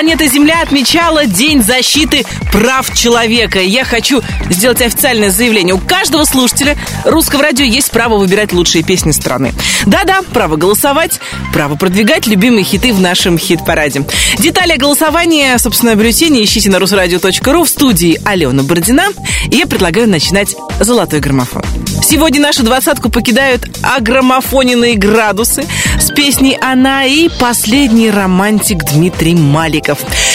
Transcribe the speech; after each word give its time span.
планета 0.00 0.26
Земля 0.28 0.62
отмечала 0.62 1.26
День 1.26 1.62
защиты 1.62 2.24
прав 2.50 2.90
человека. 2.96 3.60
Я 3.60 3.84
хочу 3.84 4.22
сделать 4.48 4.80
официальное 4.80 5.28
заявление. 5.28 5.74
У 5.74 5.78
каждого 5.78 6.24
слушателя 6.24 6.78
русского 7.04 7.42
радио 7.42 7.66
есть 7.66 7.90
право 7.90 8.16
выбирать 8.16 8.54
лучшие 8.54 8.82
песни 8.82 9.10
страны. 9.10 9.52
Да-да, 9.84 10.22
право 10.32 10.56
голосовать, 10.56 11.20
право 11.52 11.76
продвигать 11.76 12.26
любимые 12.26 12.64
хиты 12.64 12.94
в 12.94 13.00
нашем 13.02 13.36
хит-параде. 13.36 14.06
Детали 14.38 14.78
голосования, 14.78 15.58
собственно, 15.58 15.94
бюллетени 15.94 16.42
ищите 16.42 16.70
на 16.70 16.78
русрадио.ру 16.78 17.64
в 17.64 17.68
студии 17.68 18.18
Алена 18.24 18.62
Бородина. 18.62 19.08
И 19.50 19.56
я 19.56 19.66
предлагаю 19.66 20.08
начинать 20.08 20.56
«Золотой 20.80 21.20
граммофон». 21.20 21.62
Сегодня 22.02 22.40
нашу 22.40 22.62
двадцатку 22.62 23.10
покидают 23.10 23.68
агромофоненные 23.82 24.96
градусы 24.96 25.64
с 26.00 26.10
песней 26.10 26.56
«Она» 26.60 27.04
и 27.04 27.28
последний 27.38 28.10
романтик 28.10 28.82
Дмитрий 28.84 29.34
Маликов. 29.34 29.89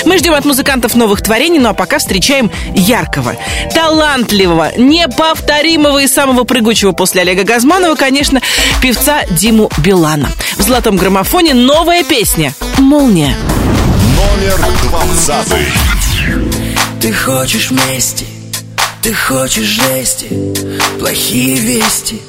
Мы 0.06 0.18
ждем 0.18 0.34
от 0.34 0.46
музыкантов 0.46 0.96
новых 0.96 1.22
творений, 1.22 1.60
ну 1.60 1.70
а 1.70 1.74
пока 1.74 2.00
встречаем 2.00 2.52
яркого, 2.74 3.36
талантливого, 3.74 4.72
неповторимого 4.78 6.00
и 6.04 6.08
самого 6.08 6.44
прыгучего 6.44 6.92
после 6.92 7.22
Олега 7.22 7.44
Газманова, 7.44 7.96
конечно, 7.96 8.42
певца 8.82 9.24
Диму 9.32 9.70
Билана. 9.78 10.30
В 10.58 10.62
«Золотом 10.62 10.98
граммофоне» 10.98 11.54
новая 11.54 12.04
песня 12.04 12.54
«Молния». 12.78 13.36
Номер 14.16 14.60
двадцатый. 14.84 15.66
Ты 17.02 17.14
хочешь 17.14 17.70
вместе 17.70 18.26
ты 19.06 19.14
хочешь 19.14 19.68
жести, 19.68 20.28
плохие 20.98 21.58
вести 21.58 22.20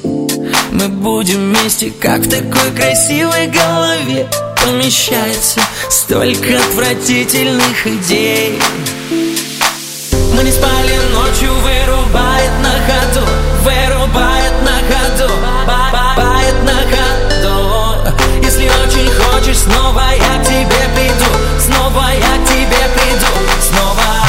Мы 0.79 0.89
будем 0.89 1.53
вместе, 1.53 1.91
как 1.99 2.19
в 2.19 2.29
такой 2.29 2.71
красивой 2.75 3.47
голове 3.47 4.29
Помещается 4.63 5.59
столько 5.89 6.55
отвратительных 6.55 7.87
идей. 7.87 8.59
Мы 10.35 10.43
не 10.43 10.51
спали 10.51 10.93
ночью, 11.13 11.51
вырубает 11.55 12.51
на 12.61 12.73
ходу 12.85 13.25
Вырубает 13.63 14.53
на 14.61 14.77
ходу, 14.87 15.33
бает 16.15 16.63
на 16.63 16.77
ходу. 16.93 18.13
Если 18.43 18.65
очень 18.65 19.09
хочешь, 19.11 19.57
снова 19.57 20.03
я 20.11 20.43
к 20.43 20.45
тебе 20.45 20.83
приду 20.95 21.31
Снова 21.59 22.05
я 22.11 22.37
к 22.37 22.47
тебе 22.47 22.83
приду, 22.93 23.33
снова. 23.67 24.27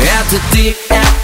Это 0.00 0.40
ты, 0.50 0.74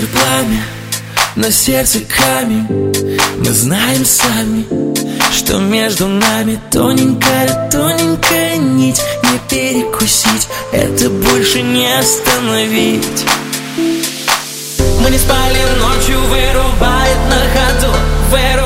Искр 0.00 0.06
пламя, 0.12 0.62
на 1.36 1.50
сердце 1.50 1.98
камень. 2.00 2.66
Мы 3.38 3.52
знаем 3.52 4.04
сами, 4.06 4.64
что 5.32 5.58
между 5.58 6.06
нами 6.06 6.58
Тоненькая, 6.70 7.68
тоненькая 7.70 8.56
нить. 8.56 9.02
Не 9.24 9.38
перекусить, 9.48 10.48
это 10.72 11.10
больше 11.10 11.60
не 11.62 11.86
остановить. 11.98 13.26
Мы 13.76 15.10
не 15.10 15.18
спали 15.18 15.58
ночью, 15.78 16.18
вырубает 16.28 17.18
на 17.28 17.40
ходу. 17.52 17.94
Вырубает 18.30 18.59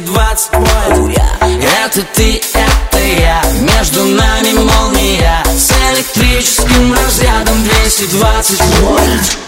220 0.00 0.54
вольт 0.54 1.18
Это 1.40 2.02
ты, 2.14 2.40
это 2.54 2.98
я. 2.98 3.42
Между 3.60 4.04
нами 4.04 4.52
молния. 4.52 5.42
С 5.46 5.72
электрическим 5.92 6.92
разрядом 6.92 7.62
220 7.64 8.60
вольт 8.80 9.47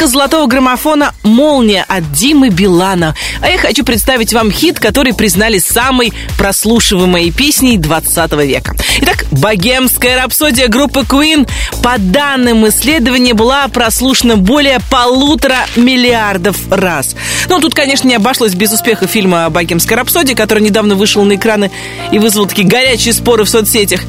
Новинка 0.00 0.18
золотого 0.18 0.46
граммофона 0.46 1.14
«Молния» 1.24 1.84
от 1.86 2.10
Димы 2.12 2.48
Билана. 2.48 3.14
А 3.42 3.50
я 3.50 3.58
хочу 3.58 3.84
представить 3.84 4.32
вам 4.32 4.50
хит, 4.50 4.78
который 4.78 5.12
признали 5.12 5.58
самой 5.58 6.14
прослушиваемой 6.38 7.30
песней 7.30 7.76
20 7.76 8.32
века. 8.46 8.74
Итак, 9.02 9.26
«Богемская 9.30 10.16
рапсодия» 10.22 10.68
группы 10.68 11.00
Queen 11.00 11.46
по 11.82 11.96
данным 11.98 12.66
исследования 12.68 13.34
была 13.34 13.68
прослушана 13.68 14.38
более 14.38 14.78
полутора 14.90 15.66
миллиардов 15.76 16.56
раз. 16.70 17.14
Ну, 17.50 17.60
тут, 17.60 17.74
конечно, 17.74 18.08
не 18.08 18.14
обошлось 18.14 18.54
без 18.54 18.72
успеха 18.72 19.06
фильма 19.06 19.50
«Богемская 19.50 19.98
рапсодия», 19.98 20.34
который 20.34 20.62
недавно 20.62 20.94
вышел 20.94 21.24
на 21.24 21.34
экраны 21.34 21.70
и 22.10 22.18
вызвал 22.18 22.46
такие 22.46 22.66
горячие 22.66 23.12
споры 23.12 23.44
в 23.44 23.50
соцсетях. 23.50 24.00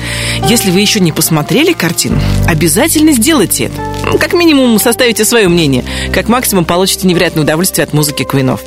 Если 0.48 0.72
вы 0.72 0.80
еще 0.80 1.02
не 1.02 1.12
посмотрели 1.12 1.74
картину, 1.74 2.22
обязательно 2.48 3.12
сделайте 3.12 3.66
это. 3.66 3.82
Ну, 4.06 4.18
как 4.18 4.34
минимум, 4.34 4.80
составите 4.80 5.26
свое 5.26 5.48
мнение. 5.48 5.81
Как 6.14 6.28
максимум, 6.28 6.66
получите 6.66 7.08
невероятное 7.08 7.44
удовольствие 7.44 7.84
от 7.84 7.94
музыки 7.94 8.24
Квинов. 8.24 8.62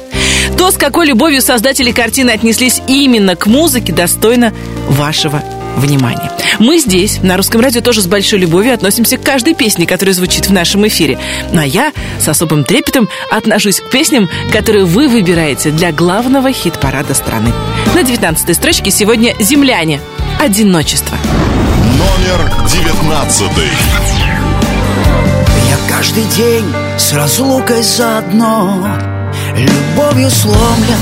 То, 0.57 0.71
с 0.71 0.77
какой 0.77 1.07
любовью 1.07 1.43
создатели 1.43 1.91
картины 1.91 2.31
отнеслись 2.31 2.83
именно 2.87 3.37
к 3.37 3.47
музыке, 3.47 3.93
достойно 3.93 4.53
вашего 4.89 5.43
внимания. 5.77 6.31
Мы 6.59 6.79
здесь, 6.79 7.19
на 7.23 7.37
Русском 7.37 7.61
радио, 7.61 7.81
тоже 7.81 8.01
с 8.01 8.07
большой 8.07 8.39
любовью 8.39 8.75
относимся 8.75 9.17
к 9.17 9.23
каждой 9.23 9.55
песне, 9.55 9.87
которая 9.87 10.15
звучит 10.15 10.47
в 10.47 10.53
нашем 10.53 10.87
эфире. 10.87 11.19
Ну, 11.53 11.61
а 11.61 11.67
я 11.67 11.93
с 12.21 12.29
особым 12.29 12.65
трепетом 12.65 13.09
отношусь 13.31 13.81
к 13.81 13.91
песням, 13.91 14.29
которые 14.53 14.85
вы 14.85 15.09
выбираете 15.09 15.71
для 15.71 15.93
главного 15.93 16.53
хит-парада 16.53 17.15
страны. 17.15 17.53
На 17.95 18.03
19 18.03 18.55
строчке 18.55 18.91
сегодня 18.91 19.35
«Земляне. 19.41 20.01
Одиночество». 20.41 21.17
Номер 21.99 22.51
девятнадцатый. 22.69 23.69
Я 25.69 25.95
каждый 25.97 26.25
день 26.37 26.65
с 26.97 27.13
разлукой 27.13 27.83
заодно 27.83 28.87
Любовью 29.57 30.31
сломлен. 30.31 30.99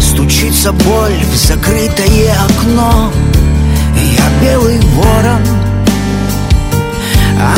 Стучится 0.00 0.72
боль 0.72 1.18
в 1.32 1.36
закрытое 1.36 2.34
окно. 2.44 3.12
Я 3.94 4.24
белый 4.40 4.80
ворон. 4.80 5.42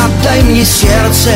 Отдай 0.05 0.43
мне 0.43 0.65
сердце, 0.65 1.31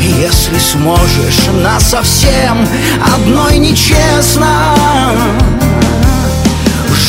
если 0.00 0.58
сможешь 0.58 1.48
Нас 1.62 1.90
совсем 1.90 2.66
одной 3.14 3.58
нечестно. 3.58 4.76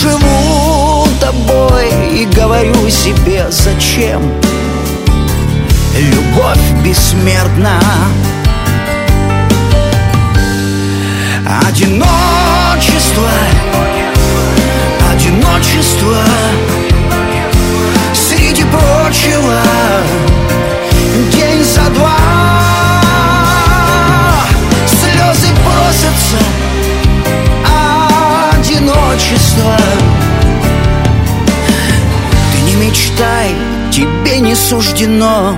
Живу 0.01 1.07
тобой 1.19 1.89
и 2.11 2.25
говорю 2.25 2.89
себе 2.89 3.47
зачем 3.49 4.21
Любовь 5.95 6.71
бессмертна. 6.83 7.79
Одиночество 11.67 13.29
Одиночество 15.11 16.17
Среди 18.13 18.63
прочего 18.63 19.61
суждено 34.63 35.57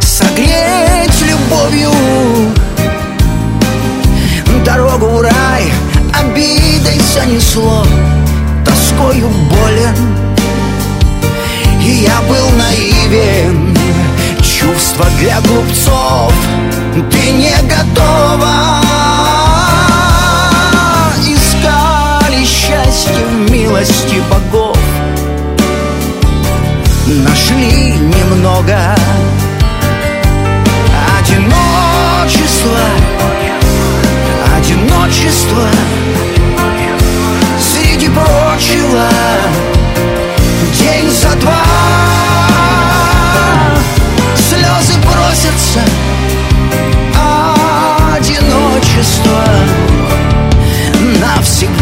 Согреть 0.00 1.20
любовью. 1.20 1.90
Дорогу 4.64 5.06
в 5.06 5.20
рай 5.20 5.72
Обидой 6.18 7.00
занесло, 7.14 7.84
тоскою 8.64 9.28
болен. 9.28 9.96
И 11.84 12.04
я 12.04 12.20
был 12.28 12.48
наивен 12.56 13.76
Чувства 14.40 15.06
для 15.18 15.40
глупцов 15.40 16.32
Ты 17.10 17.30
не 17.32 17.54
готова. 17.68 18.80
Искали 21.26 22.44
счастье 22.44 23.26
в 23.26 23.50
милости 23.50 24.22
богов. 24.30 24.78
Нашли 27.06 27.81
немного 28.32 28.78
Одиночество 31.18 32.78
Одиночество 34.56 35.68
Среди 37.60 38.08
прочего. 38.08 39.08
День 40.78 41.10
за 41.10 41.36
два 41.40 41.62
Слезы 44.36 44.98
бросятся 45.00 45.80
Одиночество 48.16 49.44
Навсегда 51.20 51.81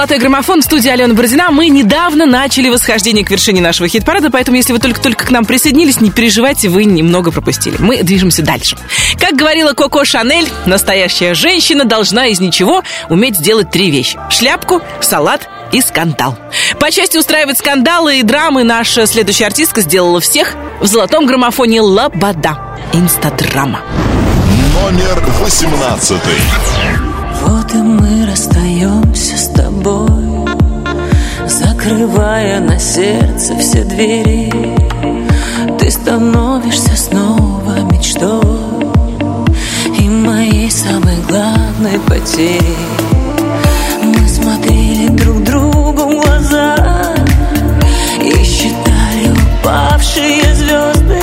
«Золотой 0.00 0.18
граммофон» 0.18 0.62
в 0.62 0.64
студии 0.64 0.88
Алена 0.88 1.12
Бородина. 1.12 1.50
Мы 1.50 1.68
недавно 1.68 2.24
начали 2.24 2.70
восхождение 2.70 3.22
к 3.22 3.30
вершине 3.30 3.60
нашего 3.60 3.86
хит-парада, 3.86 4.30
поэтому 4.30 4.56
если 4.56 4.72
вы 4.72 4.78
только-только 4.78 5.26
к 5.26 5.30
нам 5.30 5.44
присоединились, 5.44 6.00
не 6.00 6.10
переживайте, 6.10 6.70
вы 6.70 6.86
немного 6.86 7.30
пропустили. 7.30 7.76
Мы 7.78 8.02
движемся 8.02 8.40
дальше. 8.40 8.78
Как 9.18 9.34
говорила 9.34 9.74
Коко 9.74 10.06
Шанель, 10.06 10.48
настоящая 10.64 11.34
женщина 11.34 11.84
должна 11.84 12.28
из 12.28 12.40
ничего 12.40 12.82
уметь 13.10 13.36
сделать 13.36 13.70
три 13.70 13.90
вещи. 13.90 14.18
Шляпку, 14.30 14.80
салат 15.02 15.46
и 15.70 15.82
скандал. 15.82 16.38
По 16.78 16.90
части 16.90 17.18
устраивать 17.18 17.58
скандалы 17.58 18.20
и 18.20 18.22
драмы 18.22 18.64
наша 18.64 19.06
следующая 19.06 19.48
артистка 19.48 19.82
сделала 19.82 20.20
всех 20.20 20.54
в 20.80 20.86
«Золотом 20.86 21.26
граммофоне» 21.26 21.82
Лобода. 21.82 22.58
Инстадрама. 22.94 23.82
Номер 24.72 25.22
восемнадцатый. 25.42 26.40
Вот 27.42 27.74
и 27.74 27.78
мы 27.78 28.26
расстаемся 28.26 29.36
с 29.36 29.48
тобой 29.48 30.46
Закрывая 31.46 32.60
на 32.60 32.78
сердце 32.78 33.56
все 33.58 33.84
двери. 33.84 34.52
Ты 35.78 35.90
становишься 35.90 36.96
снова 36.96 37.80
мечтой 37.90 38.40
И 39.98 40.08
моей 40.08 40.70
самой 40.70 41.16
главной 41.28 41.98
потерей. 42.06 42.76
Мы 44.02 44.28
смотрели 44.28 45.08
друг 45.08 45.42
другу 45.44 46.02
в 46.02 46.22
глаза 46.22 47.14
И 48.22 48.44
считали 48.44 49.32
упавшие 49.60 50.54
звезды. 50.54 51.20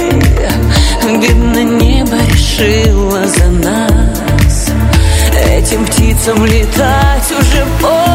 Видно, 1.04 1.64
небо 1.64 2.18
решило 2.30 3.28
за 3.28 3.50
нас 3.64 3.97
Этим 5.68 5.86
птицам 5.86 6.46
летать 6.46 7.30
уже 7.30 7.66
поздно 7.82 8.07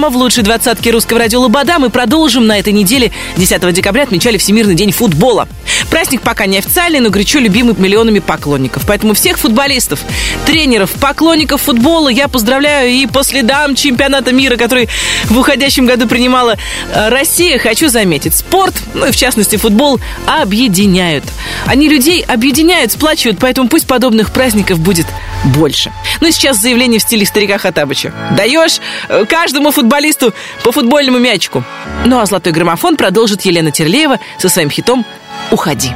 Инстадрама 0.00 0.18
в 0.18 0.22
лучшей 0.22 0.44
двадцатке 0.44 0.92
русского 0.92 1.18
радио 1.18 1.42
Лобода 1.42 1.78
мы 1.78 1.90
продолжим 1.90 2.46
на 2.46 2.58
этой 2.58 2.72
неделе. 2.72 3.12
10 3.36 3.70
декабря 3.74 4.04
отмечали 4.04 4.38
Всемирный 4.38 4.74
день 4.74 4.92
футбола. 4.92 5.46
Праздник 5.90 6.22
пока 6.22 6.46
не 6.46 6.56
официальный, 6.56 7.00
но 7.00 7.10
горячо 7.10 7.38
любимый 7.38 7.74
миллионами 7.76 8.20
поклонников. 8.20 8.84
Поэтому 8.86 9.12
всех 9.12 9.38
футболистов, 9.38 10.00
тренеров, 10.46 10.92
поклонников 10.92 11.60
футбола 11.60 12.08
я 12.08 12.28
поздравляю 12.28 12.90
и 12.90 13.04
по 13.04 13.22
следам 13.22 13.74
чемпионата 13.74 14.32
мира, 14.32 14.56
который 14.56 14.88
в 15.26 15.38
уходящем 15.38 15.84
году 15.84 16.08
принимала 16.08 16.56
э, 16.94 17.08
Россия, 17.10 17.58
хочу 17.58 17.90
заметить, 17.90 18.34
спорт, 18.34 18.74
ну 18.94 19.04
и 19.04 19.10
в 19.10 19.16
частности 19.16 19.56
футбол, 19.56 20.00
объединяют. 20.26 21.24
Они 21.66 21.90
людей 21.90 22.24
объединяют, 22.26 22.92
сплачивают, 22.92 23.38
поэтому 23.38 23.68
пусть 23.68 23.86
подобных 23.86 24.32
праздников 24.32 24.78
будет 24.78 25.06
больше. 25.44 25.92
Ну 26.20 26.28
и 26.28 26.32
сейчас 26.32 26.58
заявление 26.58 26.98
в 26.98 27.02
стиле 27.02 27.24
старика 27.26 27.58
Хатабыча. 27.58 28.12
Даешь 28.36 28.80
э, 29.08 29.24
каждому 29.24 29.70
футболисту 29.70 30.34
по 30.62 30.72
футбольному 30.72 31.18
мячику. 31.18 31.64
Ну 32.04 32.20
а 32.20 32.26
золотой 32.26 32.52
граммофон 32.52 32.96
продолжит 32.96 33.42
Елена 33.42 33.70
Терлеева 33.70 34.18
со 34.38 34.48
своим 34.48 34.70
хитом 34.70 35.04
уходи. 35.50 35.92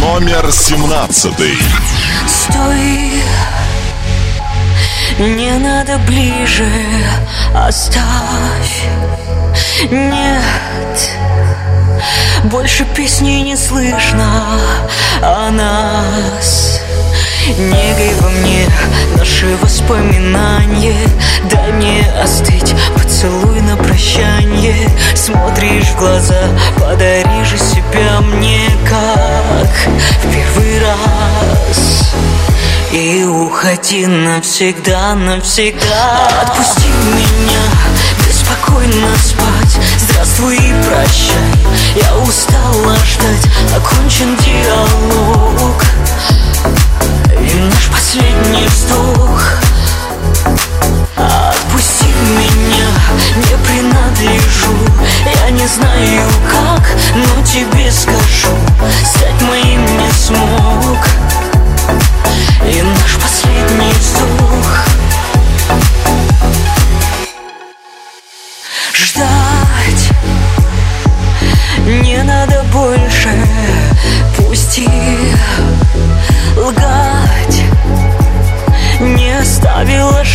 Номер 0.00 0.50
семнадцатый. 0.50 1.56
Стой, 2.26 3.12
не 5.18 5.52
надо 5.58 5.98
ближе, 5.98 6.68
оставь. 7.54 8.84
Нет, 9.90 11.10
больше 12.44 12.84
песни 12.84 13.42
не 13.42 13.56
слышно 13.56 14.58
о 15.22 15.50
нас. 15.50 16.81
Негой 17.48 18.14
во 18.20 18.28
мне 18.30 18.68
наши 19.16 19.56
воспоминания. 19.60 21.08
Дай 21.50 21.72
мне 21.72 22.06
остыть, 22.22 22.72
поцелуй 22.94 23.60
на 23.62 23.76
прощание. 23.76 24.88
Смотришь 25.16 25.88
в 25.88 25.96
глаза, 25.96 26.48
подари 26.78 27.44
же 27.44 27.58
себя 27.58 28.20
мне 28.20 28.60
как 28.88 29.68
в 30.22 30.32
первый 30.32 30.78
раз. 30.80 32.14
И 32.92 33.24
уходи 33.24 34.06
навсегда, 34.06 35.14
навсегда. 35.16 36.28
Отпусти 36.42 36.88
меня, 36.88 37.62
беспокойно 38.24 39.08
спать. 39.16 39.80
Здравствуй 39.98 40.56
и 40.56 40.74
прощай, 40.86 42.00
я 42.00 42.16
устала 42.18 42.94
ждать 43.04 43.48
Окончен 43.74 44.36
диалог 44.36 45.82
и 47.42 47.54
наш 47.54 47.88
последний 47.88 48.66
вздох. 48.68 49.42
Отпусти 51.16 52.06
меня, 52.06 52.88
не 53.36 53.56
принадлежу. 53.66 54.76
Я 55.44 55.50
не 55.50 55.66
знаю 55.66 56.28
как, 56.50 56.82
но 57.14 57.44
тебе 57.44 57.90
скажу. 57.90 58.56
Стать 59.04 59.42
моим 59.42 59.84
не 59.98 60.10
смог. 60.12 60.98
И 62.64 62.82
наш 62.82 63.16
последний 63.16 63.92
вздох 63.92 64.41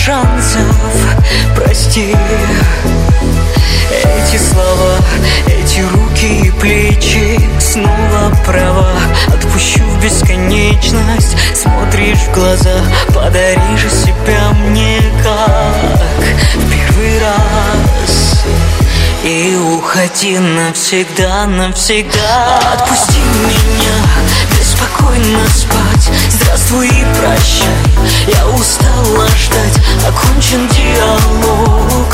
шансов, 0.07 0.73
прости. 1.53 2.15
Эти 3.91 4.37
слова, 4.37 4.95
эти 5.47 5.81
руки 5.81 6.47
и 6.47 6.51
плечи. 6.51 7.37
Снова 7.59 8.33
права, 8.45 8.87
отпущу 9.27 9.83
в 9.83 10.01
бесконечность. 10.01 11.35
Смотришь 11.53 12.19
в 12.19 12.33
глаза, 12.33 12.79
подари 13.13 13.75
же 13.75 13.89
себя 13.89 14.51
мне 14.69 15.01
как 15.21 16.23
в 16.55 16.71
первый 16.71 17.19
раз. 17.19 18.45
И 19.25 19.57
уходи 19.57 20.39
навсегда, 20.39 21.47
навсегда. 21.47 22.59
Отпусти 22.73 23.19
меня 23.19 23.97
спокойно 24.63 25.39
спать 25.53 25.86
Здравствуй 26.29 26.87
и 26.87 27.05
прощай. 27.19 27.97
Я 28.27 28.47
устала 28.47 29.27
ждать. 29.27 29.79
Окончен 30.07 30.67
диалог. 30.69 32.13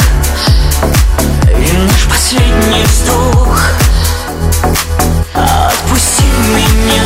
И 1.49 1.77
наш 1.77 2.07
последний 2.07 2.83
вздох. 2.85 3.59
Отпусти 5.33 6.25
меня, 6.49 7.03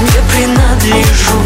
не 0.00 0.20
принадлежу. 0.32 1.40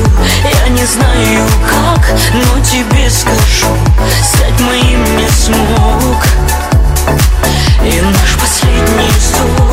Я 0.44 0.68
не 0.68 0.84
знаю 0.84 1.46
как, 1.68 2.06
но 2.32 2.60
тебе 2.64 3.10
скажу. 3.10 3.76
Стать 4.22 4.60
моим 4.60 5.16
не 5.16 5.28
смог. 5.28 6.24
И 7.82 8.00
наш 8.00 8.36
последний 8.40 9.10
вздох 9.18 9.63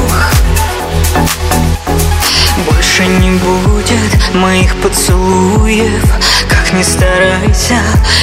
больше 3.02 3.08
не 3.20 3.32
будет 3.32 4.36
моих 4.36 4.76
поцелуев. 4.82 6.04
Как 6.48 6.74
ни 6.74 6.84
старайся, 6.84 7.80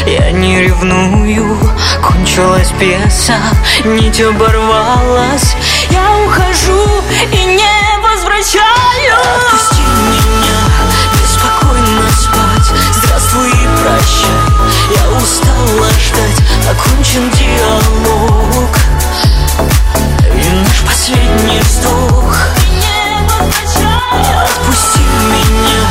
я 0.06 0.30
не 0.30 0.62
ревную. 0.62 1.58
Кончилась 2.02 2.72
пьеса, 2.78 3.36
нить 3.84 4.20
оборвалась. 4.20 5.56
Я 5.90 6.10
ухожу 6.26 7.02
и 7.32 7.44
не 7.44 7.98
возвращаюсь. 8.02 9.12
Отпусти 9.36 9.82
меня, 9.82 10.60
беспокойно 11.14 12.10
спать. 12.12 12.78
Здравствуй 13.02 13.50
и 13.50 13.68
прощай. 13.82 14.48
Я 14.94 15.16
устала 15.16 15.88
ждать, 15.98 16.70
окончен 16.70 17.30
диалог. 17.30 18.76
И 20.34 20.50
наш 20.50 20.82
последний 20.82 21.60
вздох 21.60 22.57
Отпусти 24.10 25.00
меня, 25.00 25.86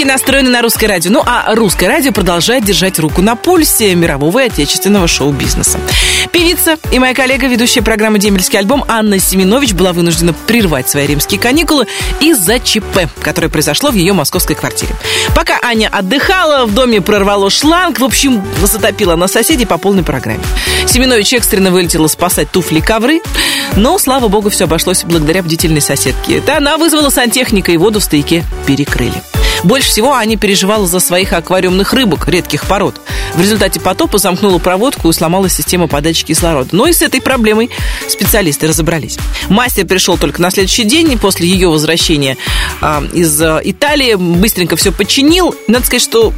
Приемники 0.00 0.18
настроены 0.18 0.48
на 0.48 0.62
русское 0.62 0.86
радио. 0.86 1.10
Ну, 1.10 1.22
а 1.26 1.54
русское 1.54 1.86
радио 1.86 2.10
продолжает 2.10 2.64
держать 2.64 2.98
руку 2.98 3.20
на 3.20 3.36
пульсе 3.36 3.94
мирового 3.94 4.42
и 4.42 4.46
отечественного 4.46 5.06
шоу-бизнеса. 5.06 5.78
Певица 6.32 6.78
и 6.90 6.98
моя 6.98 7.12
коллега, 7.12 7.46
ведущая 7.48 7.82
программы 7.82 8.18
«Дембельский 8.18 8.58
альбом» 8.58 8.82
Анна 8.88 9.18
Семенович 9.18 9.74
была 9.74 9.92
вынуждена 9.92 10.32
прервать 10.46 10.88
свои 10.88 11.06
римские 11.06 11.38
каникулы 11.38 11.86
из-за 12.18 12.58
ЧП, 12.60 13.10
которое 13.20 13.50
произошло 13.50 13.90
в 13.90 13.94
ее 13.94 14.14
московской 14.14 14.56
квартире. 14.56 14.94
Пока 15.34 15.58
Аня 15.62 15.90
отдыхала, 15.92 16.64
в 16.64 16.72
доме 16.72 17.02
прорвало 17.02 17.50
шланг, 17.50 18.00
в 18.00 18.04
общем, 18.04 18.42
затопила 18.62 19.16
на 19.16 19.28
соседей 19.28 19.66
по 19.66 19.76
полной 19.76 20.02
программе. 20.02 20.42
Семенович 20.86 21.34
экстренно 21.34 21.70
вылетела 21.70 22.06
спасать 22.06 22.50
туфли 22.50 22.80
ковры, 22.80 23.20
но, 23.76 23.98
слава 23.98 24.28
богу, 24.28 24.48
все 24.48 24.64
обошлось 24.64 25.04
благодаря 25.04 25.42
бдительной 25.42 25.82
соседке. 25.82 26.38
Это 26.38 26.56
она 26.56 26.78
вызвала 26.78 27.10
сантехника 27.10 27.72
и 27.72 27.76
воду 27.76 28.00
в 28.00 28.04
стояке 28.04 28.44
перекрыли. 28.66 29.22
Больше 29.64 29.88
всего 29.88 30.14
Аня 30.14 30.38
переживала 30.38 30.86
за 30.86 31.00
своих 31.00 31.32
аквариумных 31.32 31.92
рыбок 31.92 32.28
редких 32.28 32.66
пород. 32.66 33.00
В 33.34 33.40
результате 33.40 33.78
потопа 33.78 34.18
замкнула 34.18 34.58
проводку 34.58 35.10
и 35.10 35.12
сломалась 35.12 35.52
система 35.52 35.86
подачи 35.86 36.24
кислорода. 36.24 36.70
Но 36.72 36.86
и 36.86 36.92
с 36.92 37.02
этой 37.02 37.20
проблемой 37.20 37.70
специалисты 38.08 38.66
разобрались. 38.68 39.18
Мастер 39.48 39.86
пришел 39.86 40.16
только 40.16 40.40
на 40.40 40.50
следующий 40.50 40.84
день, 40.84 41.18
после 41.18 41.46
ее 41.46 41.68
возвращения 41.68 42.36
э, 42.80 43.02
из 43.12 43.40
э, 43.40 43.60
Италии, 43.64 44.14
быстренько 44.14 44.76
все 44.76 44.92
починил. 44.92 45.54
Надо 45.68 45.84
сказать, 45.84 46.02
что 46.02 46.32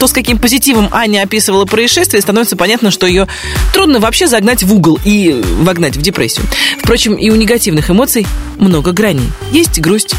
то, 0.00 0.06
с 0.06 0.12
каким 0.12 0.38
позитивом 0.38 0.88
Аня 0.92 1.22
описывала 1.22 1.66
происшествие, 1.66 2.22
становится 2.22 2.56
понятно, 2.56 2.90
что 2.90 3.06
ее 3.06 3.28
трудно 3.74 3.98
вообще 3.98 4.26
загнать 4.26 4.62
в 4.62 4.74
угол 4.74 4.98
и 5.04 5.42
вогнать 5.58 5.96
в 5.96 6.02
депрессию. 6.02 6.46
Впрочем, 6.78 7.14
и 7.14 7.30
у 7.30 7.34
негативных 7.34 7.90
эмоций 7.90 8.26
много 8.58 8.92
граней. 8.92 9.28
Есть 9.50 9.80
грусть, 9.80 10.14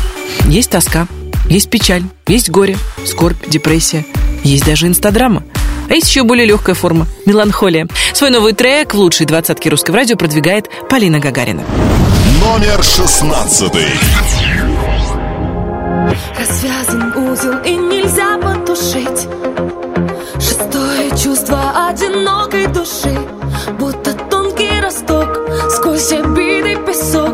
есть 0.47 0.69
тоска, 0.69 1.07
есть 1.47 1.69
печаль, 1.69 2.03
есть 2.27 2.49
горе, 2.49 2.77
скорбь, 3.05 3.47
депрессия, 3.47 4.05
есть 4.43 4.65
даже 4.65 4.87
инстадрама. 4.87 5.43
А 5.89 5.93
есть 5.93 6.07
еще 6.07 6.23
более 6.23 6.45
легкая 6.45 6.75
форма– 6.75 7.07
меланхолия. 7.25 7.87
Свой 8.13 8.29
новый 8.29 8.53
трек 8.53 8.93
в 8.93 8.97
лучшей 8.97 9.25
двадцатке 9.25 9.69
русского 9.69 9.97
радио 9.97 10.15
продвигает 10.15 10.69
Полина 10.89 11.19
Гагарина. 11.19 11.63
Номер 12.39 12.81
шестнадцатый. 12.83 13.87
Развязан 16.37 17.13
узел 17.17 17.59
и 17.63 17.75
нельзя 17.75 18.37
потушить 18.37 19.27
Шестое 20.35 21.09
чувство 21.11 21.87
одинокой 21.87 22.67
души 22.67 23.17
Будто 23.79 24.13
тонкий 24.29 24.81
росток 24.81 25.29
Сквозь 25.69 26.11
обиды 26.11 26.75
песок 26.85 27.33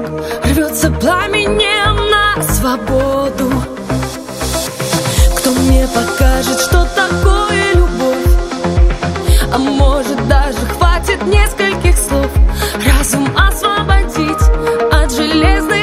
от 15.44 15.79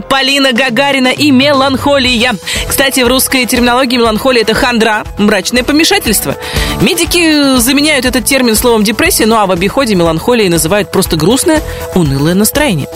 Полина 0.00 0.52
Гагарина 0.52 1.08
и 1.08 1.30
«Меланхолия». 1.30 2.34
Кстати, 2.68 3.00
в 3.00 3.08
русской 3.08 3.46
терминологии 3.46 3.96
меланхолия– 3.96 4.42
это 4.42 4.54
хандра, 4.54 5.04
мрачное 5.18 5.62
помешательство. 5.62 6.36
Медики 6.80 7.58
заменяют 7.58 8.06
этот 8.06 8.24
термин 8.24 8.54
словом 8.54 8.84
депрессия, 8.84 9.26
ну 9.26 9.36
а 9.36 9.46
в 9.46 9.50
обиходе 9.50 9.94
меланхолией 9.94 10.48
называют 10.48 10.90
просто 10.90 11.16
грустное, 11.16 11.62
унылое 11.94 12.34
настроение. 12.34 12.88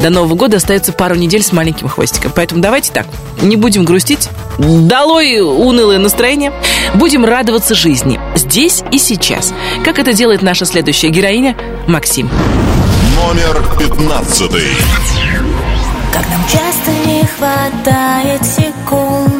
До 0.00 0.10
Нового 0.10 0.34
года 0.34 0.58
остается 0.58 0.92
пару 0.92 1.14
недель 1.14 1.42
с 1.42 1.52
маленьким 1.52 1.88
хвостиком. 1.88 2.32
Поэтому 2.34 2.60
давайте 2.60 2.92
так, 2.92 3.06
не 3.42 3.56
будем 3.56 3.84
грустить. 3.84 4.28
Долой 4.58 5.40
унылое 5.40 5.98
настроение. 5.98 6.52
Будем 6.94 7.24
радоваться 7.24 7.74
жизни. 7.74 8.18
Здесь 8.36 8.82
и 8.92 8.98
сейчас. 8.98 9.52
Как 9.84 9.98
это 9.98 10.12
делает 10.12 10.42
наша 10.42 10.64
следующая 10.64 11.08
героиня 11.08 11.56
Максим. 11.86 12.30
Номер 13.16 13.62
пятнадцатый. 13.78 14.68
Как 16.12 16.24
нам 16.30 16.42
часто 16.48 16.90
не 17.06 17.24
хватает 17.24 18.44
секунд. 18.44 19.38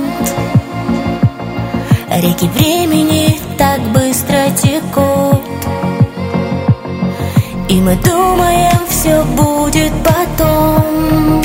Реки 2.10 2.48
времени 2.48 3.38
так 3.56 3.80
быстро 3.92 4.50
текут. 4.56 5.42
И 7.68 7.80
мы 7.80 7.96
думаем, 7.96 8.78
все 8.88 9.22
будет 9.36 9.92
потом. 10.02 11.42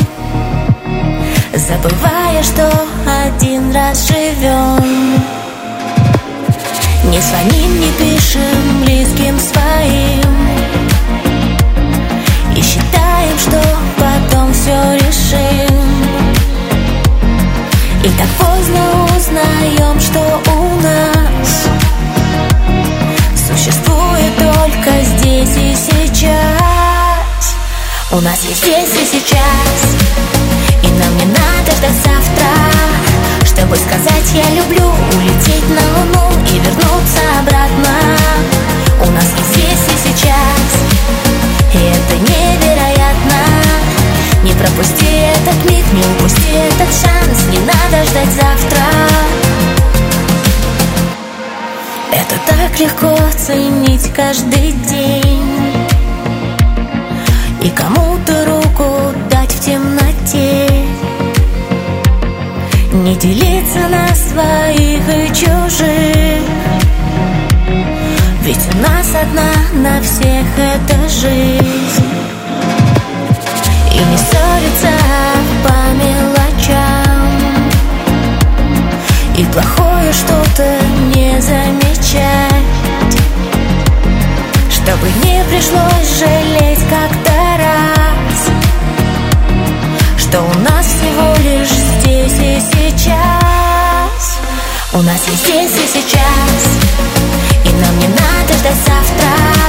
Забывая, 1.53 2.41
что 2.41 2.69
один 3.27 3.71
раз 3.71 4.07
живем 4.07 5.21
Не 7.05 7.19
звоним, 7.19 7.79
не 7.79 7.91
пишем 7.99 8.83
близким 8.83 9.37
своим. 9.39 10.23
И 12.55 12.61
считаем, 12.61 13.37
что 13.37 13.61
потом 13.97 14.51
все 14.53 15.02
решим 15.33 16.05
И 18.03 18.09
так 18.09 18.29
поздно 18.39 19.05
узнаем, 19.15 19.99
что 19.99 20.41
у 20.51 20.81
нас 20.81 21.67
Существует 23.47 24.35
только 24.37 25.03
здесь 25.03 25.57
и 25.57 25.75
сейчас. 25.75 27.55
У 28.11 28.19
нас 28.21 28.43
есть 28.43 28.63
здесь 28.63 28.93
и 29.01 29.05
сейчас. 29.05 29.93
Ждать 31.83 31.95
завтра. 32.05 32.47
Чтобы 33.45 33.75
сказать 33.75 34.31
я 34.33 34.49
люблю 34.55 34.89
Улететь 35.17 35.69
на 35.69 35.81
луну 35.99 36.31
и 36.47 36.59
вернуться 36.59 37.21
обратно 37.41 37.93
У 39.01 39.11
нас 39.11 39.25
и 39.25 39.53
здесь 39.53 39.85
и 39.89 40.07
сейчас. 40.07 40.69
И 41.73 41.77
это 41.77 42.15
невероятно 42.21 43.43
Не 44.43 44.51
пропусти 44.51 45.05
этот 45.05 45.71
миг, 45.71 45.85
не 45.93 46.01
упусти 46.01 46.51
этот 46.51 46.89
шанс 46.93 47.45
Не 47.49 47.59
надо 47.59 48.05
ждать 48.09 48.29
завтра. 48.29 48.83
Это 52.11 52.35
так 52.45 52.77
легко 52.77 53.17
ценить 53.37 54.11
каждый 54.13 54.73
день. 54.73 55.79
И 57.61 57.69
кому-то 57.69 58.45
руку 58.45 58.85
дать 59.29 59.53
в 59.53 59.59
темноте. 59.61 60.67
Не 62.91 63.15
делиться 63.15 63.79
на 63.87 64.07
своих 64.13 65.01
и 65.09 65.27
чужих. 65.29 66.43
Ведь 68.41 68.59
у 68.73 68.77
нас 68.81 69.07
одна 69.15 69.81
на 69.81 70.01
всех 70.01 70.45
эта 70.57 71.07
жизнь 71.07 72.12
Ссориться 74.43 74.91
по 75.63 75.75
мелочам. 75.93 77.29
И 79.37 79.45
плохое 79.45 80.11
что-то 80.11 80.67
не 81.15 81.39
замечать. 81.41 82.53
Чтобы 84.69 85.07
не 85.23 85.43
пришлось 85.45 86.19
жалеть 86.19 86.83
как-то 86.89 87.31
раз. 87.57 88.51
Что 90.17 90.41
у 90.41 90.59
нас 90.59 90.85
всего 90.87 91.35
лишь 91.43 91.69
здесь 91.69 92.39
и 92.39 92.59
сейчас. 92.59 94.39
У 94.93 95.01
нас 95.01 95.21
есть 95.27 95.45
здесь 95.45 95.71
и 95.71 95.87
сейчас. 95.87 96.61
И 97.63 97.69
нам 97.69 97.99
не 97.99 98.07
надо 98.07 98.53
ждать 98.59 98.75
завтра 98.85 99.62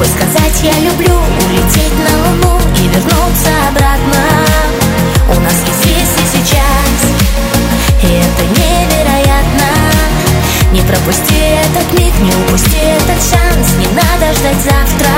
Чтобы 0.00 0.18
сказать 0.18 0.62
я 0.62 0.72
люблю 0.80 1.14
Улететь 1.14 1.92
на 1.98 2.16
луну 2.24 2.58
и 2.74 2.88
вернуться 2.88 3.50
обратно. 3.68 4.22
У 5.28 5.40
нас 5.40 5.52
есть 5.66 5.84
здесь 5.84 6.14
и 6.16 6.38
сейчас 6.38 6.96
И 8.02 8.06
это 8.06 8.42
невероятно. 8.58 9.68
Не 10.72 10.80
пропусти 10.80 11.36
этот 11.36 11.98
миг, 11.98 12.18
не 12.18 12.30
упусти 12.30 12.78
этот 12.78 13.20
шанс 13.22 13.74
Не 13.78 13.88
надо 13.88 14.32
ждать 14.38 14.62
завтра 14.64 15.10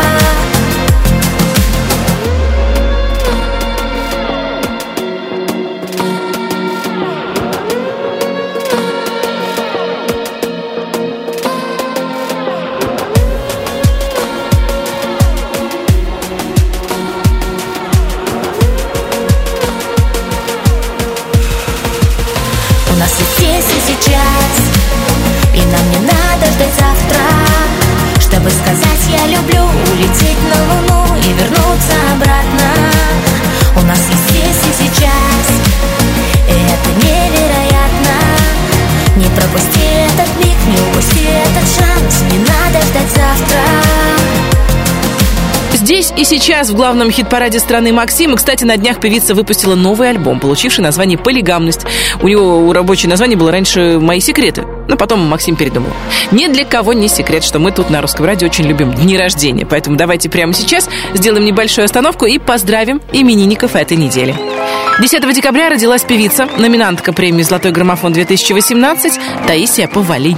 Здесь 46.02 46.18
и 46.18 46.24
сейчас 46.24 46.68
в 46.68 46.74
главном 46.74 47.12
хит-параде 47.12 47.60
страны 47.60 47.92
Максим. 47.92 48.34
И, 48.34 48.36
кстати, 48.36 48.64
на 48.64 48.76
днях 48.76 48.98
певица 48.98 49.36
выпустила 49.36 49.76
новый 49.76 50.10
альбом, 50.10 50.40
получивший 50.40 50.80
название 50.80 51.16
«Полигамность». 51.16 51.86
У 52.20 52.26
него 52.26 52.72
рабочее 52.72 53.08
название 53.08 53.38
было 53.38 53.52
раньше 53.52 54.00
«Мои 54.00 54.18
секреты». 54.18 54.64
Но 54.88 54.96
потом 54.96 55.20
Максим 55.20 55.54
передумал. 55.54 55.90
Ни 56.32 56.48
для 56.48 56.64
кого 56.64 56.92
не 56.92 57.06
секрет, 57.06 57.44
что 57.44 57.60
мы 57.60 57.70
тут 57.70 57.88
на 57.88 58.00
Русском 58.00 58.26
радио 58.26 58.48
очень 58.48 58.64
любим 58.64 58.92
дни 58.92 59.16
рождения. 59.16 59.64
Поэтому 59.64 59.96
давайте 59.96 60.28
прямо 60.28 60.52
сейчас 60.54 60.88
сделаем 61.14 61.44
небольшую 61.44 61.84
остановку 61.84 62.26
и 62.26 62.40
поздравим 62.40 63.00
именинников 63.12 63.76
этой 63.76 63.96
недели. 63.96 64.34
10 65.00 65.34
декабря 65.34 65.70
родилась 65.70 66.04
певица, 66.04 66.46
номинантка 66.58 67.12
премии 67.12 67.42
«Золотой 67.42 67.72
граммофон-2018» 67.72 69.46
Таисия 69.46 69.88
Повалий. 69.88 70.36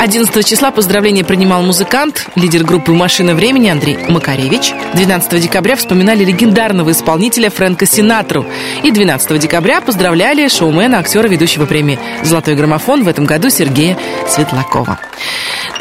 11 0.00 0.46
числа 0.46 0.70
поздравления 0.70 1.24
принимал 1.24 1.62
музыкант, 1.62 2.28
лидер 2.36 2.64
группы 2.64 2.92
«Машина 2.92 3.34
времени» 3.34 3.68
Андрей 3.68 3.98
Макаревич. 4.08 4.72
12 4.94 5.42
декабря 5.42 5.76
вспоминали 5.76 6.24
легендарного 6.24 6.92
исполнителя 6.92 7.50
Фрэнка 7.50 7.86
Синатру. 7.86 8.46
И 8.82 8.92
12 8.92 9.38
декабря 9.38 9.80
поздравляли 9.80 10.46
шоумена, 10.48 10.98
актера, 10.98 11.26
ведущего 11.26 11.66
премии 11.66 11.98
«Золотой 12.22 12.54
граммофон» 12.54 13.02
в 13.02 13.08
этом 13.08 13.24
году 13.24 13.50
Сергея 13.50 13.98
Светлакова. 14.28 14.98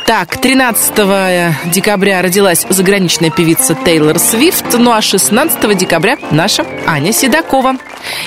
Так, 0.07 0.37
13 0.37 1.69
декабря 1.69 2.21
родилась 2.21 2.65
заграничная 2.69 3.29
певица 3.29 3.75
Тейлор 3.75 4.19
Свифт, 4.19 4.63
ну 4.79 4.93
а 4.93 5.01
16 5.01 5.77
декабря 5.77 6.17
наша 6.31 6.65
Аня 6.85 7.11
Седокова. 7.11 7.75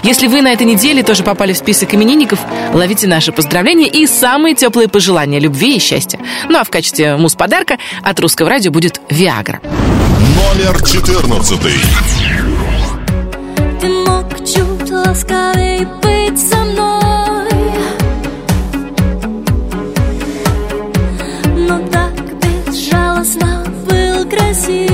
Если 0.02 0.26
вы 0.26 0.42
на 0.42 0.52
этой 0.52 0.66
неделе 0.66 1.02
тоже 1.02 1.22
попали 1.22 1.54
в 1.54 1.56
список 1.56 1.94
именинников, 1.94 2.38
ловите 2.74 3.06
наши 3.06 3.32
поздравления 3.32 3.88
и 3.88 4.06
самые 4.06 4.54
теплые 4.54 4.88
пожелания 4.88 5.40
любви 5.40 5.76
и 5.76 5.78
счастья. 5.78 6.20
Ну 6.50 6.58
а 6.58 6.64
в 6.64 6.68
качестве 6.68 7.16
муз-подарка 7.16 7.78
от 8.02 8.20
Русского 8.20 8.50
радио 8.50 8.70
будет 8.70 9.00
Виагра. 9.08 9.62
Номер 9.64 10.84
14. 10.84 11.60
Ты 13.80 13.88
мог 13.88 14.28
чуть 14.40 14.90
ласковей 14.90 15.86
быть 16.02 16.59
был 24.52 24.89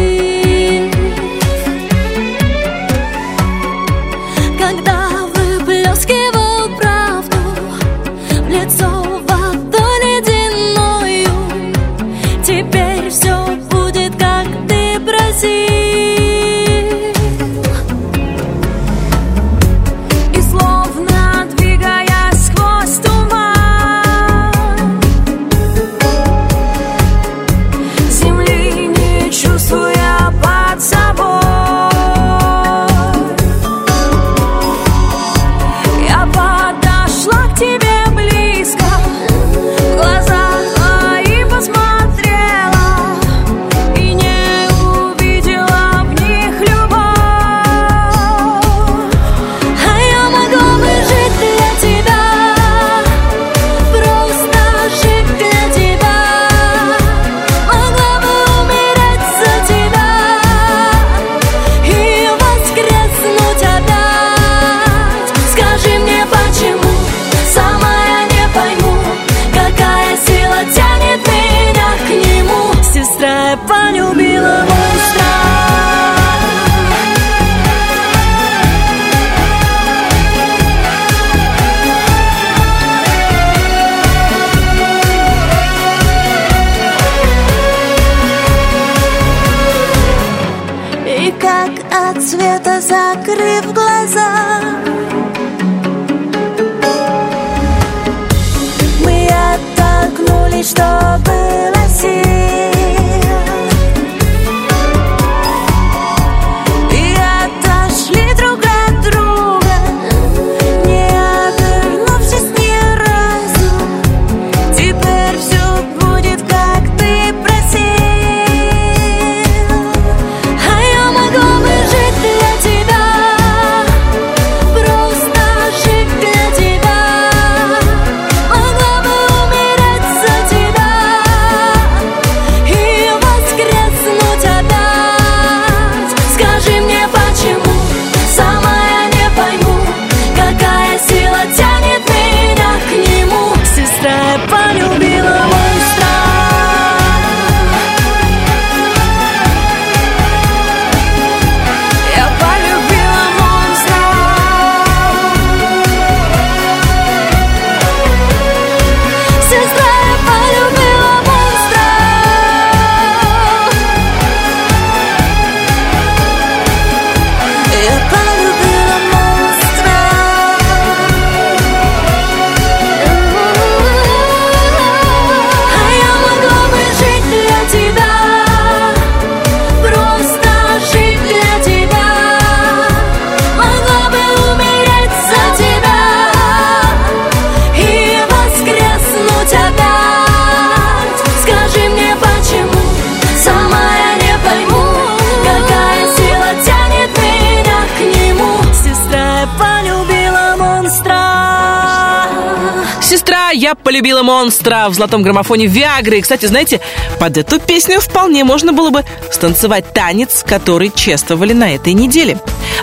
я 203.56 203.74
полюбила 203.74 204.22
монстра 204.22 204.86
в 204.88 204.94
золотом 204.94 205.22
граммофоне 205.22 205.66
Виагры. 205.66 206.18
И, 206.18 206.20
кстати, 206.20 206.46
знаете, 206.46 206.80
под 207.18 207.38
эту 207.38 207.58
песню 207.58 208.00
вполне 208.00 208.44
можно 208.44 208.72
было 208.72 208.90
бы 208.90 209.04
станцевать 209.30 209.92
танец, 209.92 210.44
который 210.46 210.92
чествовали 210.94 211.52
на 211.52 211.74
этой 211.74 211.94
неделе. 211.94 212.38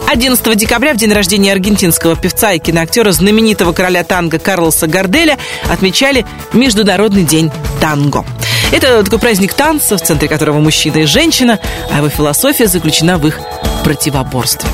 11 0.07 0.55
декабря, 0.57 0.93
в 0.93 0.97
день 0.97 1.13
рождения 1.13 1.51
аргентинского 1.51 2.15
певца 2.15 2.53
и 2.53 2.59
киноактера, 2.59 3.11
знаменитого 3.11 3.73
короля 3.73 4.03
танго 4.03 4.39
Карлоса 4.39 4.87
Гарделя, 4.87 5.37
отмечали 5.69 6.25
Международный 6.53 7.23
день 7.23 7.51
танго. 7.79 8.25
Это 8.71 9.03
такой 9.03 9.19
праздник 9.19 9.53
танца, 9.53 9.97
в 9.97 10.01
центре 10.01 10.27
которого 10.27 10.59
мужчина 10.59 10.97
и 10.97 11.05
женщина, 11.05 11.59
а 11.91 11.97
его 11.97 12.09
философия 12.09 12.67
заключена 12.67 13.19
в 13.19 13.27
их 13.27 13.39
противоборстве. 13.83 14.67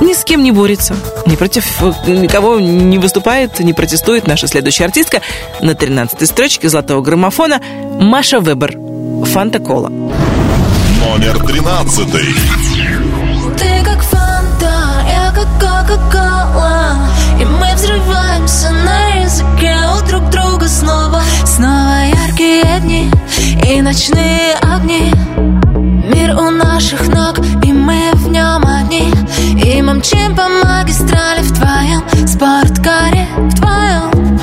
Ни 0.00 0.14
с 0.14 0.24
кем 0.24 0.42
не 0.42 0.52
борется, 0.52 0.96
ни 1.26 1.34
против 1.34 1.82
э, 1.82 1.92
никого 2.10 2.60
не 2.60 2.98
выступает, 2.98 3.58
не 3.58 3.72
протестует 3.72 4.26
наша 4.26 4.46
следующая 4.46 4.84
артистка 4.84 5.22
на 5.60 5.72
13-й 5.72 6.26
строчке 6.26 6.68
золотого 6.68 7.02
граммофона 7.02 7.60
Маша 8.00 8.38
Вебер. 8.38 8.78
Фанта 9.26 9.58
Кола. 9.58 9.88
Номер 9.88 11.44
тринадцатый. 11.44 12.34
Ты 13.58 13.84
как 13.84 14.02
фанта, 14.02 15.04
я 15.08 15.32
как 15.34 15.48
кока-кола 15.58 16.96
И 17.40 17.44
мы 17.44 17.74
взрываемся 17.74 18.70
на 18.70 19.22
языке 19.24 19.74
у 19.96 20.08
друг 20.08 20.30
друга 20.30 20.68
снова 20.68 21.22
Снова 21.44 22.04
яркие 22.06 22.80
дни 22.80 23.10
и 23.68 23.80
ночные 23.80 24.54
огни 24.62 25.12
Мир 26.08 26.34
у 26.36 26.50
наших 26.50 27.08
ног, 27.08 27.38
и 27.62 27.72
мы 27.72 28.10
в 28.14 28.28
нем 28.28 28.64
одни. 28.66 29.12
И 29.62 29.82
мчим 29.82 30.34
по 30.34 30.48
магистрали 30.64 31.42
в 31.42 31.52
твоем 31.52 32.02
спорткаре 32.26 33.26
В 33.36 33.54
твоем 33.54 34.38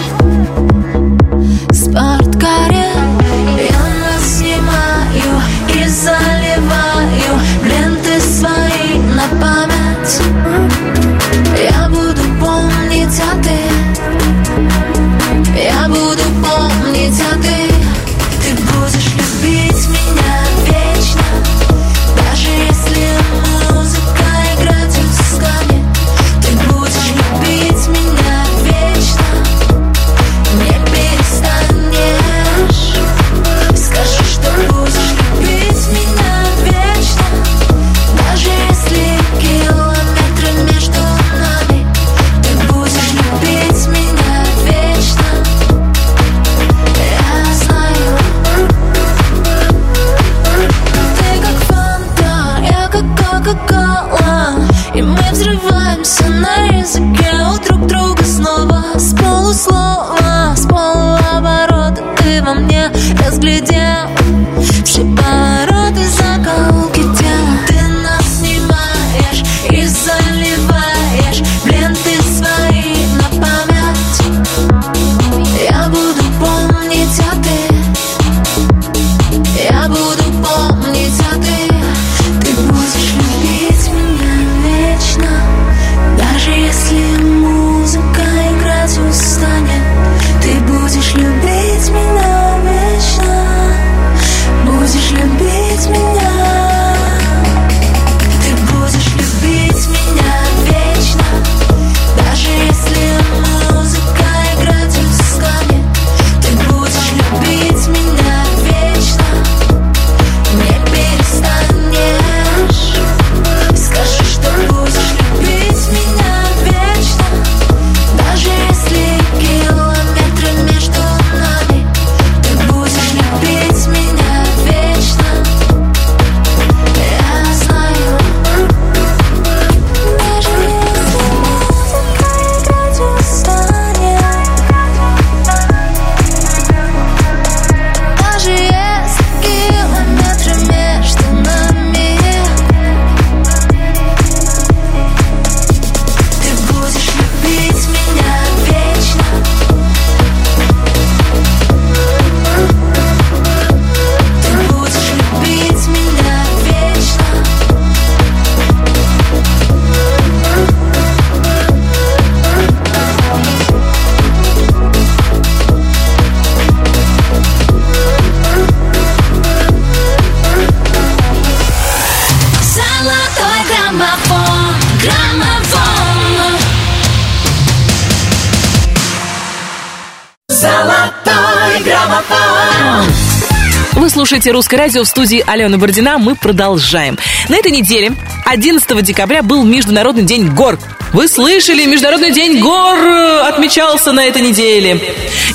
слушаете 184.46 184.52
«Русское 184.52 184.78
радио» 184.78 185.04
в 185.04 185.08
студии 185.08 185.44
Алена 185.48 185.76
Бородина. 185.78 186.20
Мы 186.20 186.36
продолжаем. 186.36 187.18
На 187.50 187.56
этой 187.56 187.72
неделе, 187.72 188.12
11 188.46 189.04
декабря, 189.04 189.42
был 189.42 189.64
Международный 189.64 190.22
день 190.22 190.50
гор. 190.50 190.78
Вы 191.14 191.28
слышали, 191.28 191.86
Международный 191.86 192.32
день 192.32 192.60
гор 192.60 192.96
отмечался 193.44 194.12
на 194.12 194.24
этой 194.24 194.44
неделе. 194.44 195.02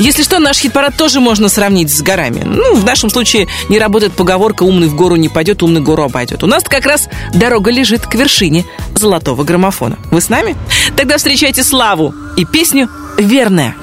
Если 0.00 0.24
что, 0.24 0.40
наш 0.40 0.58
хит-парад 0.58 0.96
тоже 0.96 1.20
можно 1.20 1.48
сравнить 1.48 1.94
с 1.94 2.02
горами. 2.02 2.42
Ну, 2.44 2.74
в 2.74 2.84
нашем 2.84 3.10
случае 3.10 3.46
не 3.68 3.78
работает 3.78 4.12
поговорка 4.14 4.64
«умный 4.64 4.88
в 4.88 4.96
гору 4.96 5.14
не 5.14 5.28
пойдет, 5.28 5.62
умный 5.62 5.80
гору 5.80 6.02
обойдет». 6.02 6.42
У 6.42 6.48
нас 6.48 6.64
как 6.64 6.84
раз 6.84 7.08
дорога 7.32 7.70
лежит 7.70 8.06
к 8.06 8.14
вершине 8.16 8.64
золотого 8.96 9.44
граммофона. 9.44 9.98
Вы 10.10 10.20
с 10.20 10.28
нами? 10.28 10.56
Тогда 10.96 11.16
встречайте 11.18 11.62
Славу 11.62 12.12
и 12.36 12.44
песню 12.44 12.88
«Верная». 13.18 13.76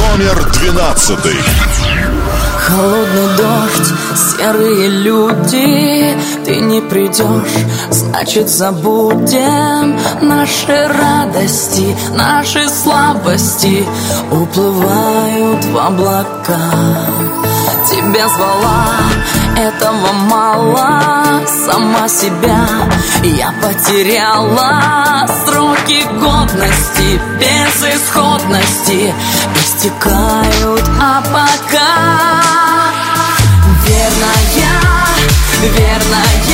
Номер 0.00 0.50
двенадцатый. 0.54 1.36
Холодный 2.66 3.36
дождь, 3.36 3.92
серые 4.16 4.88
люди 4.88 6.16
Ты 6.44 6.60
не 6.60 6.80
придешь, 6.80 7.64
значит 7.90 8.48
забудем 8.48 9.98
Наши 10.22 10.88
радости, 10.88 11.96
наши 12.16 12.66
слабости. 12.68 13.86
Уплывают 14.30 15.64
в 15.66 15.76
облака. 15.76 16.70
Тебя 17.90 18.28
звала, 18.28 18.86
этого 19.56 20.12
мало 20.12 21.23
Сама 21.64 22.06
себя. 22.08 22.66
Я 23.22 23.54
потеряла 23.62 25.26
Сроки 25.46 26.04
годности, 26.20 27.18
безысходности 27.40 29.14
Истекают, 29.56 30.84
а 31.00 31.22
пока 31.22 32.12
Верная, 33.86 34.68
верная 35.78 36.53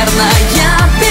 Верная, 0.00 0.32
верная 0.54 1.09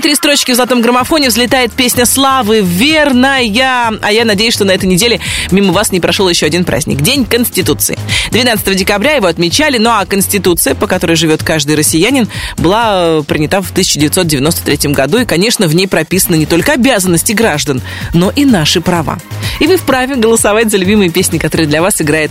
на 0.00 0.02
три 0.02 0.14
строчки 0.14 0.52
в 0.52 0.54
золотом 0.54 0.80
граммофоне 0.80 1.28
взлетает 1.28 1.72
песня 1.72 2.06
Славы 2.06 2.62
«Верная». 2.62 3.98
А 4.00 4.10
я 4.10 4.24
надеюсь, 4.24 4.54
что 4.54 4.64
на 4.64 4.70
этой 4.70 4.86
неделе 4.86 5.20
мимо 5.50 5.74
вас 5.74 5.92
не 5.92 6.00
прошел 6.00 6.26
еще 6.26 6.46
один 6.46 6.64
праздник. 6.64 7.02
День 7.02 7.26
Конституции. 7.26 7.98
12 8.30 8.76
декабря 8.76 9.16
его 9.16 9.26
отмечали, 9.26 9.76
ну 9.76 9.90
а 9.90 10.06
Конституция, 10.06 10.74
по 10.74 10.86
которой 10.86 11.16
живет 11.16 11.42
каждый 11.42 11.76
россиянин, 11.76 12.28
была 12.56 13.18
э, 13.18 13.22
принята 13.26 13.60
в 13.60 13.72
1993 13.72 14.90
году. 14.92 15.18
И, 15.18 15.26
конечно, 15.26 15.66
в 15.66 15.74
ней 15.74 15.86
прописаны 15.86 16.36
не 16.36 16.46
только 16.46 16.72
обязанности 16.72 17.32
граждан, 17.32 17.82
но 18.14 18.30
и 18.30 18.46
наши 18.46 18.80
права. 18.80 19.18
И 19.58 19.66
вы 19.66 19.76
вправе 19.76 20.16
голосовать 20.16 20.70
за 20.70 20.78
любимые 20.78 21.10
песни, 21.10 21.36
которые 21.36 21.66
для 21.66 21.82
вас 21.82 22.00
играет 22.00 22.30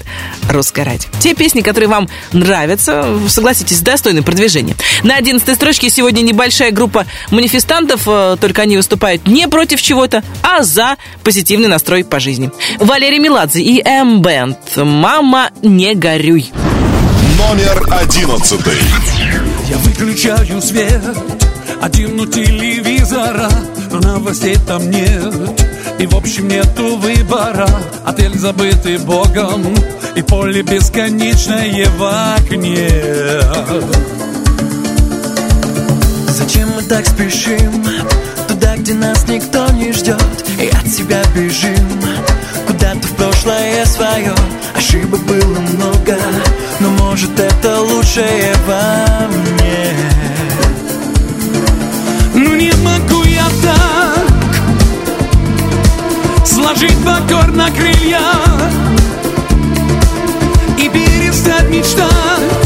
Русское 0.50 0.84
радио. 0.84 1.10
Те 1.20 1.36
песни, 1.36 1.62
которые 1.62 1.88
вам 1.88 2.10
нравятся, 2.34 3.20
согласитесь, 3.28 3.82
достойны 3.82 4.24
продвижения. 4.24 4.76
На 5.04 5.16
11 5.18 5.56
строчке 5.56 5.92
сегодня 5.92 6.22
небольшая 6.22 6.72
группа 6.72 7.06
манифестантов, 7.30 7.59
э, 8.06 8.38
только 8.40 8.64
они 8.64 8.78
выступают 8.78 9.28
не 9.28 9.48
против 9.48 9.82
чего-то, 9.82 10.24
а 10.42 10.64
за 10.64 10.98
позитивный 11.24 11.68
настрой 11.68 12.04
по 12.04 12.20
жизни. 12.20 12.52
Валерий 12.80 13.20
Меладзе 13.20 13.62
и 13.62 13.82
М-Бенд. 13.86 14.58
«Мама, 14.76 15.52
не 15.62 15.94
горюй». 15.96 16.52
Номер 17.38 17.88
одиннадцатый. 18.02 18.78
Я 19.70 19.78
выключаю 19.78 20.62
свет, 20.62 21.02
один 21.82 22.20
у 22.20 22.26
телевизора, 22.26 23.50
но 23.92 24.00
новостей 24.00 24.58
там 24.68 24.90
нет. 24.90 25.34
И 26.00 26.08
в 26.08 26.16
общем 26.16 26.48
нету 26.48 26.96
выбора 26.96 27.68
Отель 28.06 28.38
забытый 28.38 28.98
Богом 29.00 29.76
И 30.16 30.22
поле 30.22 30.62
бесконечное 30.62 31.90
в 31.98 32.36
окне 32.36 32.90
Зачем 36.40 36.70
мы 36.74 36.82
так 36.84 37.06
спешим? 37.06 37.86
Туда, 38.48 38.78
где 38.78 38.94
нас 38.94 39.28
никто 39.28 39.70
не 39.72 39.92
ждет 39.92 40.46
И 40.58 40.70
от 40.70 40.88
себя 40.88 41.22
бежим. 41.36 42.02
Куда-то 42.66 43.06
в 43.08 43.16
прошлое 43.18 43.84
свое 43.86 44.34
Ошибок 44.74 45.20
было 45.26 45.60
много 45.60 46.18
Но 46.80 46.92
может 46.92 47.38
это 47.38 47.82
лучшее 47.82 48.56
во 48.66 49.28
мне. 49.28 49.94
Ну 52.36 52.56
не 52.56 52.72
могу 52.84 53.24
я 53.26 53.46
так 53.62 54.26
Сложить 56.48 56.98
покорно 57.04 57.70
крылья 57.72 58.22
И 60.78 60.88
перестать 60.88 61.70
мечтать 61.70 62.59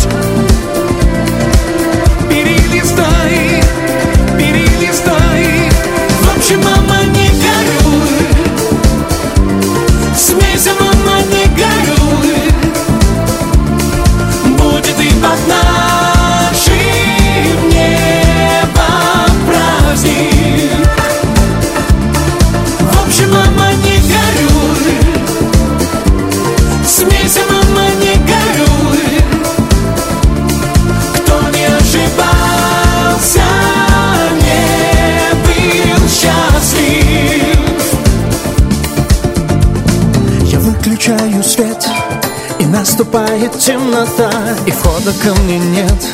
наступает 43.14 43.59
темнота. 43.59 44.32
И 44.66 44.72
входа 44.72 45.14
ко 45.14 45.34
мне 45.41 45.59
нет 45.59 46.07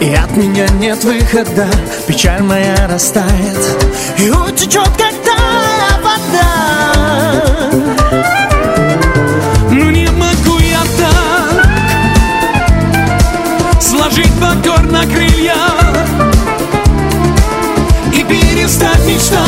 И 0.00 0.14
от 0.14 0.36
меня 0.36 0.68
нет 0.80 1.02
выхода. 1.04 1.66
Печаль 2.06 2.42
моя 2.42 2.86
растает 2.88 3.58
И 4.18 4.30
утечет, 4.30 4.90
как 4.98 5.14
тая 5.24 5.98
вода. 6.02 6.52
Ну 9.70 9.90
не 9.90 10.08
могу 10.08 10.58
я 10.58 10.82
так 10.98 11.66
Сложить 13.80 14.32
покорно 14.40 15.06
крылья 15.06 15.56
И 18.12 18.22
перестать 18.24 19.04
мечтать 19.06 19.45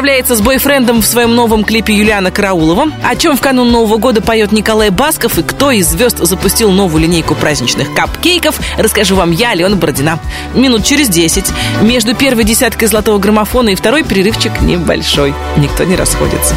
Как 0.00 0.06
расправляется 0.06 0.34
с 0.34 0.40
бойфрендом 0.40 1.02
в 1.02 1.06
своем 1.06 1.34
новом 1.34 1.62
клипе 1.62 1.92
Юлиана 1.92 2.30
Караулова? 2.30 2.86
О 3.04 3.16
чем 3.16 3.36
в 3.36 3.40
канун 3.42 3.70
Нового 3.70 3.98
года 3.98 4.22
поет 4.22 4.50
Николай 4.50 4.88
Басков 4.88 5.38
и 5.38 5.42
кто 5.42 5.70
из 5.72 5.88
звезд 5.88 6.16
запустил 6.20 6.70
новую 6.70 7.02
линейку 7.02 7.34
праздничных 7.34 7.92
капкейков, 7.92 8.58
расскажу 8.78 9.14
вам 9.14 9.30
я, 9.30 9.50
Алена 9.50 9.76
Бородина. 9.76 10.18
Минут 10.54 10.84
через 10.84 11.10
10. 11.10 11.44
Между 11.82 12.14
первой 12.14 12.44
десяткой 12.44 12.88
золотого 12.88 13.18
граммофона 13.18 13.68
и 13.68 13.74
второй 13.74 14.02
перерывчик 14.02 14.62
небольшой. 14.62 15.34
Никто 15.58 15.84
не 15.84 15.96
расходится. 15.96 16.54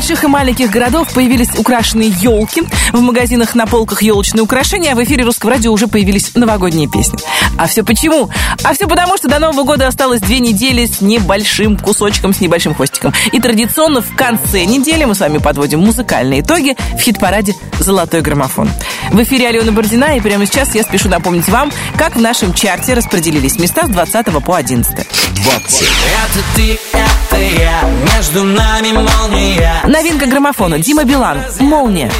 Больших 0.00 0.24
и 0.24 0.28
маленьких 0.28 0.70
городов 0.70 1.12
появились 1.12 1.50
украшенные 1.58 2.08
елки. 2.08 2.62
В 2.90 3.02
магазинах 3.02 3.54
на 3.54 3.66
полках 3.66 4.00
елочные 4.00 4.42
украшения, 4.42 4.92
а 4.92 4.94
в 4.94 5.04
эфире 5.04 5.24
русского 5.24 5.52
радио 5.52 5.70
уже 5.70 5.88
появились 5.88 6.34
новогодние 6.34 6.88
песни. 6.88 7.18
А 7.58 7.66
все 7.66 7.82
почему? 7.82 8.30
А 8.64 8.72
все 8.72 8.88
потому, 8.88 9.18
что 9.18 9.28
до 9.28 9.38
Нового 9.38 9.62
года 9.64 9.86
осталось 9.86 10.22
две 10.22 10.38
недели 10.38 10.86
с 10.86 11.02
небольшим 11.02 11.76
кусочком, 11.76 12.32
с 12.32 12.40
небольшим 12.40 12.74
хвостиком. 12.74 13.12
И 13.30 13.40
традиционно 13.40 14.00
в 14.00 14.16
конце 14.16 14.64
недели 14.64 15.04
мы 15.04 15.14
с 15.14 15.20
вами 15.20 15.36
подводим 15.36 15.80
музыкальные 15.80 16.40
итоги 16.40 16.78
в 16.94 17.00
хит-параде 17.00 17.54
«Золотой 17.78 18.22
граммофон». 18.22 18.70
В 19.10 19.22
эфире 19.22 19.48
Алена 19.48 19.70
Бородина, 19.70 20.16
и 20.16 20.20
прямо 20.20 20.46
сейчас 20.46 20.74
я 20.74 20.82
спешу 20.82 21.10
напомнить 21.10 21.48
вам, 21.48 21.70
как 21.98 22.16
в 22.16 22.20
нашем 22.22 22.54
чарте 22.54 22.94
распределились 22.94 23.58
места 23.58 23.84
с 23.84 23.90
20 23.90 24.26
по 24.42 24.54
11. 24.54 24.94
20, 24.94 25.82
Это 25.82 26.44
ты, 26.54 26.78
это 26.92 27.42
я, 27.42 27.82
между 28.14 28.44
нами 28.44 28.92
молния 28.92 29.82
Новинка 29.90 30.26
граммофона 30.26 30.78
Дима 30.78 31.02
Билан 31.02 31.42
«Молния». 31.58 32.12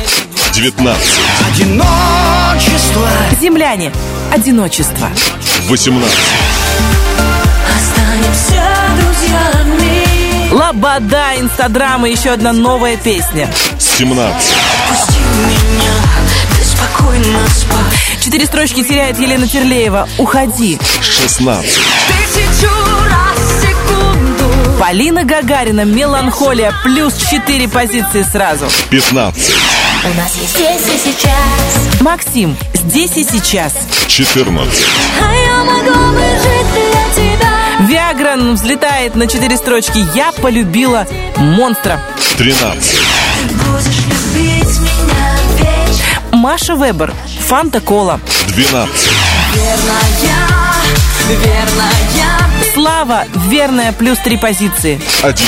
19, 0.55 1.01
Одиночество 1.53 3.09
Земляне. 3.41 3.93
Одиночество. 4.33 5.09
18, 5.69 6.19
Останемся 7.77 8.65
друзьями 8.99 10.53
Лобода, 10.53 11.27
инстадрама, 11.39 12.09
еще 12.09 12.31
одна 12.31 12.53
новая 12.53 12.97
песня. 12.97 13.49
17, 13.79 14.53
Пусти 14.89 15.21
меня, 15.47 15.93
ты 16.59 16.65
спокойно 16.65 17.39
спать 17.57 18.21
Четыре 18.25 18.47
строчки 18.47 18.83
теряет 18.83 19.17
Елена 19.21 19.47
Терлеева. 19.47 20.09
Уходи. 20.19 20.77
16, 21.01 21.71
Тысячу 21.71 21.79
раз 21.79 22.17
в 22.17 22.20
Полина 24.91 25.23
Гагарина, 25.23 25.85
меланхолия, 25.85 26.75
плюс 26.83 27.15
четыре 27.31 27.69
позиции 27.69 28.25
сразу. 28.25 28.67
15, 28.91 29.55
У 30.03 30.17
нас 30.17 30.35
есть 30.35 30.57
здесь 30.57 30.83
и 30.83 31.13
сейчас. 31.13 32.01
Максим, 32.01 32.57
здесь 32.75 33.17
и 33.17 33.23
сейчас. 33.23 33.73
14, 34.09 34.85
А 35.21 35.33
я 35.33 35.59
могла 35.59 36.11
бы 36.11 36.19
жить 36.19 36.67
для 36.75 37.15
тебя 37.15 37.87
Виагран 37.87 38.57
взлетает 38.57 39.15
на 39.15 39.29
четыре 39.29 39.57
строчки. 39.57 40.05
Я 40.17 40.33
полюбила 40.33 41.07
монстра. 41.37 42.03
13, 42.39 43.01
Будешь 43.45 44.07
любить 44.09 44.81
меня 44.81 45.37
вечно 45.57 46.37
Маша 46.37 46.75
Вебер, 46.75 47.15
Фанта 47.47 47.81
Кола. 47.81 48.19
12, 48.49 49.09
Верная 51.29 52.30
Слава, 52.81 53.27
верная, 53.49 53.93
плюс 53.93 54.17
три 54.21 54.39
позиции. 54.39 54.99
11, 55.23 55.47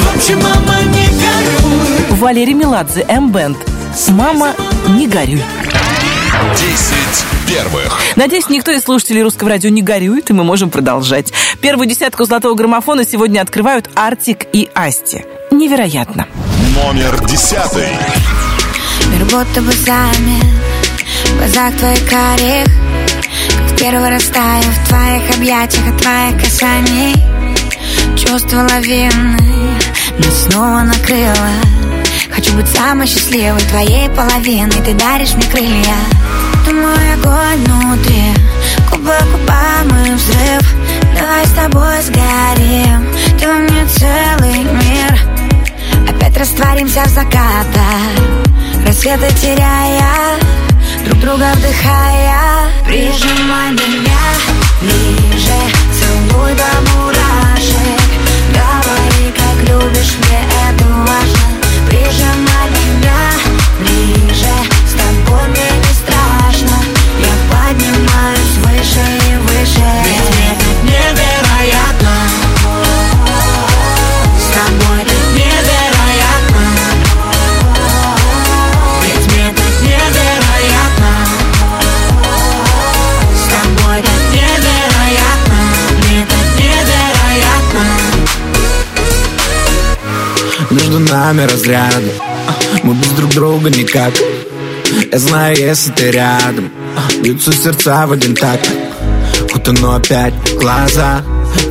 В 0.00 0.16
общем, 0.16 0.42
мама, 0.42 0.82
не 0.82 1.06
горюй 1.06 2.18
Валерий 2.18 2.54
Меладзе, 2.54 3.06
М-бенд. 3.08 3.56
Мама, 4.08 4.52
не 4.88 5.06
горюй. 5.06 5.44
10 6.56 7.24
первых. 7.46 8.00
Надеюсь, 8.16 8.48
никто 8.48 8.72
из 8.72 8.82
слушателей 8.82 9.22
русского 9.22 9.50
радио 9.50 9.70
не 9.70 9.80
горюет, 9.80 10.30
и 10.30 10.32
мы 10.32 10.42
можем 10.42 10.70
продолжать. 10.70 11.32
Первую 11.60 11.86
десятку 11.88 12.24
золотого 12.24 12.54
граммофона 12.54 13.04
сегодня 13.06 13.42
открывают 13.42 13.88
Артик 13.94 14.46
и 14.52 14.68
Асти. 14.74 15.24
Невероятно. 15.52 16.26
Номер 16.74 17.24
10, 17.24 17.58
Мир 19.06 19.24
будто 19.26 19.62
бы 19.62 19.70
замер 19.70 20.44
В 21.26 21.38
глазах 21.38 21.76
твоих 21.76 22.10
карих 22.10 22.66
первый 23.78 24.10
раз 24.10 24.24
таю 24.24 24.62
в 24.62 24.88
твоих 24.88 25.36
объятиях 25.36 25.86
От 25.88 26.02
твоих 26.02 26.42
касаний. 26.42 27.14
Чувство 28.16 28.66
лавины 28.70 29.38
Нас 30.18 30.44
снова 30.44 30.82
накрыло 30.82 31.50
Хочу 32.30 32.52
быть 32.54 32.68
самой 32.68 33.06
счастливой 33.06 33.60
твоей 33.60 34.10
половиной. 34.10 34.82
Ты 34.84 34.92
даришь 34.94 35.34
мне 35.34 35.46
крылья. 35.46 35.96
Ты 36.66 36.72
мой 36.74 37.14
огонь 37.14 37.64
внутри. 37.64 38.34
Губы 38.90 39.12
к 39.12 39.30
губам 39.32 40.04
и 40.04 40.10
взрыв. 40.14 40.74
Давай 41.18 41.46
с 41.46 41.50
тобой 41.52 42.02
сгорим. 42.02 43.06
Ты 43.38 43.46
во 43.46 43.54
мне 43.54 43.86
целый 43.86 44.64
мир. 44.64 46.10
Опять 46.10 46.36
растворимся 46.36 47.04
в 47.04 47.08
закатах. 47.08 48.12
Рассветы 48.86 49.32
теряя 49.40 50.36
Друг 51.06 51.20
друга 51.20 51.52
вдыхая 51.54 52.68
Прижимай 52.84 53.70
меня 53.70 54.24
ближе 54.80 55.60
Целуй 55.92 56.52
до 56.54 56.90
мурашек. 56.90 58.00
Говори, 58.50 59.32
как 59.36 59.68
любишь, 59.68 60.16
мне 60.18 60.40
это 60.68 60.84
важно. 60.84 61.46
Прижимай 61.86 62.70
меня 62.74 63.20
ближе 63.78 64.56
С 64.84 64.94
тобой 64.98 65.46
мне 65.50 65.70
не 65.78 65.94
страшно. 65.94 66.76
Я 67.20 67.34
поднимаюсь 67.52 68.56
выше 68.64 69.06
и 69.28 69.36
выше. 69.36 69.86
Ведь 70.02 70.34
мне 70.34 70.56
так 70.58 70.82
невероятно 70.82 72.25
Между 90.76 90.98
нами 90.98 91.40
разряды 91.40 92.12
Мы 92.82 92.94
без 92.96 93.08
друг 93.12 93.30
друга 93.30 93.70
никак. 93.70 94.12
Я 95.10 95.18
знаю, 95.18 95.56
если 95.56 95.90
ты 95.92 96.10
рядом. 96.10 96.70
Бьются 97.22 97.50
сердца 97.50 98.06
в 98.06 98.12
один 98.12 98.34
такт. 98.34 98.70
Утону 99.54 99.94
опять 99.94 100.34
глаза. 100.60 101.22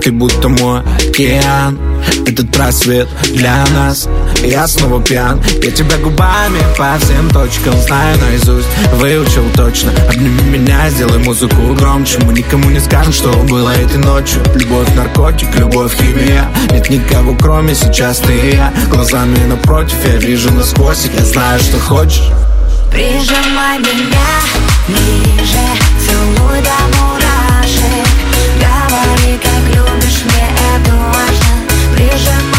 Ты 0.01 0.11
будто 0.11 0.49
мой 0.49 0.81
океан. 1.07 1.77
Этот 2.25 2.51
просвет 2.51 3.07
для 3.31 3.63
нас 3.75 4.09
Я 4.43 4.67
снова 4.67 5.01
пьян 5.01 5.41
Я 5.61 5.71
тебя 5.71 5.97
губами 5.97 6.59
по 6.77 6.97
всем 6.99 7.29
точкам 7.29 7.73
Знаю 7.81 8.17
наизусть, 8.19 8.67
выучил 8.93 9.45
точно 9.55 9.91
Обними 10.09 10.57
меня, 10.57 10.89
сделай 10.89 11.19
музыку 11.19 11.55
громче. 11.73 12.19
Мы 12.19 12.33
никому 12.33 12.69
не 12.69 12.79
скажем, 12.79 13.13
что 13.13 13.31
было 13.31 13.69
этой 13.69 13.97
ночью. 13.97 14.41
Любовь, 14.55 14.87
наркотик, 14.95 15.53
любовь, 15.55 15.95
химия. 15.95 16.47
Нет 16.71 16.89
никого, 16.89 17.35
кроме 17.35 17.75
сейчас 17.75 18.19
ты 18.19 18.33
и 18.33 18.55
я. 18.55 18.73
Глазами 18.89 19.37
напротив, 19.45 19.97
я 20.05 20.17
вижу 20.17 20.51
насквозь 20.51 21.09
Я 21.13 21.25
знаю, 21.25 21.59
что 21.59 21.79
хочешь. 21.79 22.31
Прижимай 22.91 23.79
меня 23.79 24.29
ближе, 24.87 25.65
целуй 26.07 26.61
до 26.61 26.97
мурашек. 26.97 28.07
Говори, 28.59 29.37
как 29.43 29.75
любишь, 29.75 30.23
мне 30.25 30.47
это 30.75 30.95
важно. 30.95 31.95
Прижимай 31.95 32.54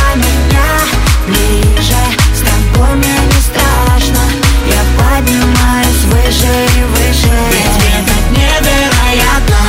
выше 6.16 6.66
и 6.76 6.82
выше. 6.82 7.30
Ведь 7.50 7.78
так 7.84 8.30
невероятно 8.30 9.65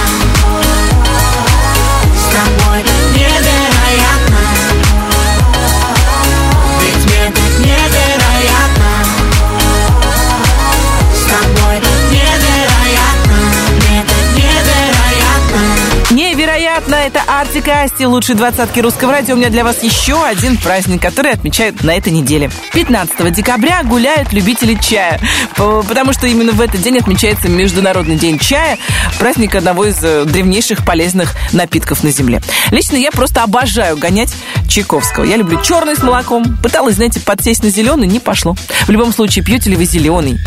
Это 17.08 17.22
Артик 17.26 17.70
Асти, 17.70 18.05
лучшие 18.05 18.36
двадцатки 18.36 18.82
русского 18.82 19.14
радио. 19.14 19.36
У 19.36 19.38
меня 19.38 19.49
для 19.49 19.64
вас 19.64 19.82
еще 19.82 20.22
один 20.26 20.58
праздник, 20.58 21.01
который 21.01 21.32
отмечают 21.32 21.82
на 21.82 21.95
этой 21.95 22.12
неделе. 22.12 22.51
15 22.74 23.32
декабря 23.34 23.82
гуляют 23.84 24.34
любители 24.34 24.74
чая, 24.74 25.18
потому 25.55 26.12
что 26.12 26.28
именно 26.28 26.51
в 26.51 26.60
этот 26.60 26.82
день 26.82 26.97
отмечается 26.97 27.47
Международный 27.47 28.18
день 28.18 28.38
чая, 28.39 28.78
праздник 29.20 29.55
одного 29.55 29.86
из 29.86 30.03
э, 30.03 30.26
древнейших 30.26 30.86
полезных 30.86 31.34
напитков 31.53 32.03
на 32.03 32.12
Земле. 32.12 32.41
Лично 32.72 32.97
я 32.97 33.12
просто 33.12 33.41
обожаю 33.41 33.95
гонять 33.95 34.36
Чайковского. 34.68 35.24
Я 35.24 35.38
люблю 35.38 35.62
черный 35.62 35.95
с 35.95 36.03
молоком. 36.03 36.58
Пыталась, 36.62 36.95
знаете, 36.95 37.22
подсесть 37.22 37.64
на 37.64 37.70
зеленый, 37.70 38.10
не 38.10 38.20
пошло. 38.20 38.58
В 38.86 38.89
любом 38.89 39.14
случае, 39.14 39.45
пьете 39.45 39.70
ли 39.70 39.78
вы 39.78 39.86
зеленый? 39.86 40.39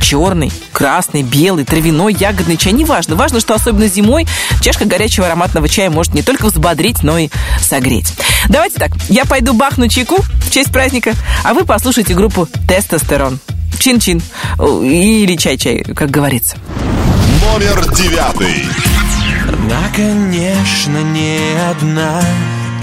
Черный, 0.00 0.52
красный, 0.72 1.22
белый, 1.22 1.64
травяной, 1.64 2.14
ягодный 2.14 2.56
чай, 2.56 2.72
неважно. 2.72 3.16
Важно, 3.16 3.40
что 3.40 3.54
особенно 3.54 3.88
зимой 3.88 4.26
чашка 4.60 4.84
горячего 4.84 5.26
ароматного 5.26 5.68
чая 5.68 5.90
может 5.90 6.14
не 6.14 6.22
только 6.22 6.46
взбодрить, 6.46 7.02
но 7.02 7.18
и 7.18 7.28
согреть. 7.60 8.12
Давайте 8.48 8.78
так, 8.78 8.92
я 9.08 9.24
пойду 9.24 9.52
бахну 9.54 9.88
чайку 9.88 10.16
в 10.20 10.50
честь 10.50 10.72
праздника, 10.72 11.12
а 11.44 11.54
вы 11.54 11.64
послушайте 11.64 12.14
группу 12.14 12.48
«Тестостерон». 12.68 13.38
Чин-чин. 13.78 14.22
Или 14.58 15.36
чай-чай, 15.36 15.84
как 15.94 16.10
говорится. 16.10 16.56
Номер 17.42 17.94
девятый. 17.94 18.64
Она, 19.46 19.82
конечно, 19.94 21.02
не 21.02 21.38
одна 21.70 22.22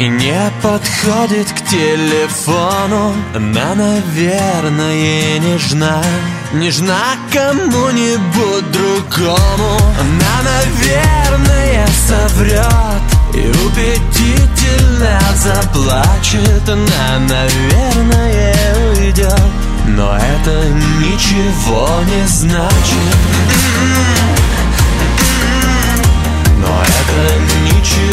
И 0.03 0.07
не 0.09 0.51
подходит 0.61 1.49
к 1.53 1.65
телефону. 1.65 3.13
Она, 3.33 3.73
наверное, 3.73 5.39
нежна. 5.39 6.03
Нежна 6.51 6.99
кому-нибудь 7.31 8.69
другому. 8.69 9.77
Она, 10.01 10.35
наверное, 10.43 11.87
соврет 12.05 13.01
И 13.33 13.47
убедительно 13.65 15.21
заплачет. 15.37 16.67
Она, 16.67 17.19
наверное, 17.19 18.55
уйдет 18.97 19.41
Но 19.87 20.17
это 20.17 20.67
ничего 20.99 21.87
не 22.13 22.27
значит. 22.27 23.13
Но 26.57 26.81
это 26.81 27.39
ничего 27.63 28.12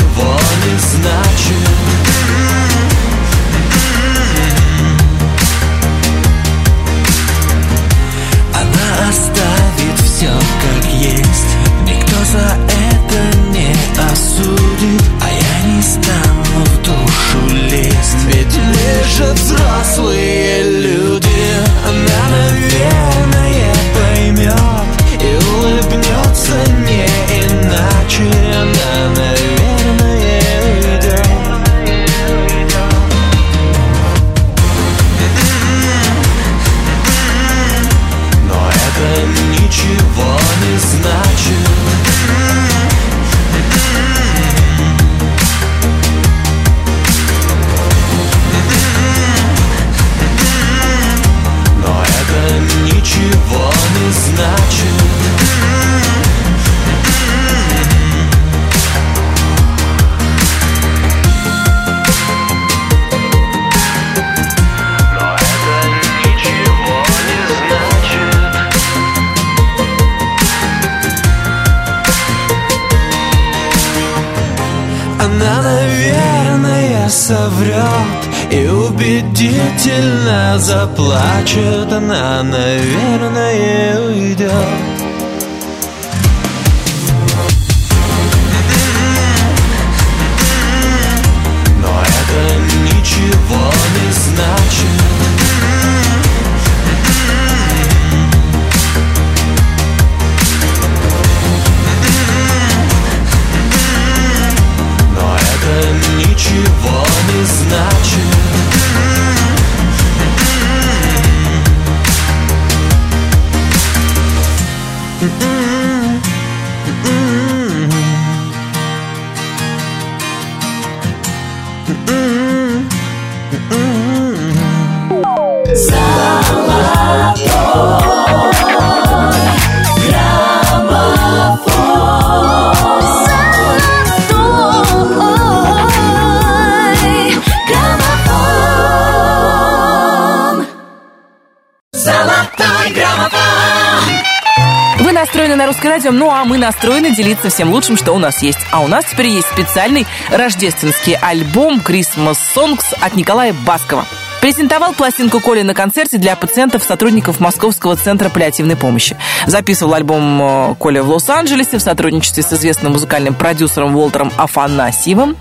настроены 146.61 147.15
делиться 147.15 147.49
всем 147.49 147.73
лучшим, 147.73 147.97
что 147.97 148.13
у 148.13 148.19
нас 148.19 148.43
есть. 148.43 148.61
А 148.71 148.81
у 148.81 148.87
нас 148.87 149.05
теперь 149.07 149.29
есть 149.29 149.49
специальный 149.49 150.07
рождественский 150.31 151.15
альбом 151.15 151.83
Christmas 151.85 152.37
Songs 152.55 152.85
от 153.01 153.17
Николая 153.17 153.53
Баскова. 153.53 154.07
Презентовал 154.41 154.95
пластинку 154.95 155.41
Коли 155.41 155.61
на 155.63 155.75
концерте 155.75 156.17
для 156.17 156.35
пациентов 156.35 156.83
сотрудников 156.83 157.41
Московского 157.41 157.97
центра 157.97 158.31
паллиативной 158.31 158.75
помощи. 158.75 159.17
Записывал 159.47 159.93
альбом 159.93 160.41
э, 160.43 160.75
Коля 160.77 161.03
в 161.03 161.11
Лос-Анджелесе 161.11 161.77
в 161.77 161.83
сотрудничестве 161.83 162.43
с 162.43 162.51
известным 162.53 162.93
музыкальным 162.93 163.35
продюсером 163.35 163.97
Уолтером 163.97 164.33
Афанасьевым. 164.39 165.37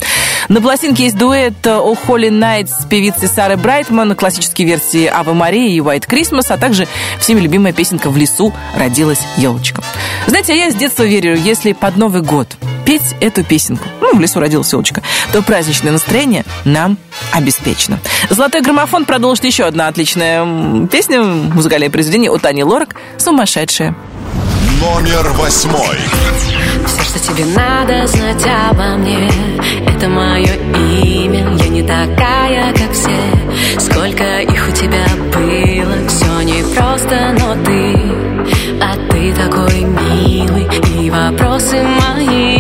На 0.50 0.62
пластинке 0.62 1.04
есть 1.04 1.16
дуэт 1.16 1.68
«О 1.68 1.94
Холли 1.94 2.30
Найт» 2.30 2.72
с 2.72 2.84
певицей 2.86 3.28
Сарой 3.28 3.56
Брайтман, 3.56 4.16
классические 4.16 4.68
версии 4.68 5.06
«Ава 5.06 5.34
Мария» 5.34 5.70
и 5.70 5.78
«White 5.78 6.08
Christmas», 6.10 6.48
а 6.50 6.58
также 6.58 6.88
всеми 7.20 7.40
любимая 7.40 7.72
песенка 7.72 8.10
«В 8.10 8.18
лесу 8.18 8.52
родилась 8.76 9.20
елочка». 9.38 9.84
Знаете, 10.26 10.54
а 10.54 10.56
я 10.56 10.72
с 10.72 10.76
детства 10.76 11.04
верю, 11.04 11.36
если 11.38 11.74
под 11.74 11.98
Новый 11.98 12.24
год 12.24 12.58
петь 12.84 13.16
эту 13.20 13.44
песенку, 13.44 13.88
ну, 14.02 14.16
в 14.16 14.20
лесу 14.20 14.40
родилась 14.40 14.72
елочка, 14.72 15.04
то 15.32 15.44
праздничное 15.44 15.92
настроение 15.92 16.46
нам 16.66 16.98
обеспечено. 17.32 18.00
«Золотой 18.32 18.62
граммофон» 18.62 19.06
продолжит 19.06 19.46
еще 19.46 19.66
одна 19.66 19.88
отличная 19.88 20.88
песня, 20.88 21.22
музыкальное 21.22 21.92
произведение 21.92 22.32
от 22.32 22.44
Ани 22.48 22.64
Лорак 22.64 22.96
«Сумасшедшая». 23.20 23.96
Номер 24.82 25.30
восьмой. 25.34 25.98
Все, 26.90 27.04
что 27.04 27.20
тебе 27.20 27.46
надо 27.46 28.08
знать 28.08 28.44
обо 28.72 28.98
мне 28.98 29.30
Это 29.88 30.10
мое 30.10 30.54
имя. 30.98 31.56
Я 31.60 31.68
не 31.68 31.84
такая, 31.84 32.74
как 32.74 32.92
все. 32.94 33.80
Сколько 33.80 34.40
их 34.40 34.68
у 34.68 34.72
тебя 34.72 35.06
было? 35.32 36.08
Все 36.08 36.42
непросто, 36.42 37.36
но 37.40 37.54
ты. 37.64 37.96
А 38.82 38.96
ты 39.12 39.34
такой 39.34 39.82
милый 39.82 40.68
И 41.00 41.10
вопросы 41.12 41.84
мои 41.84 42.59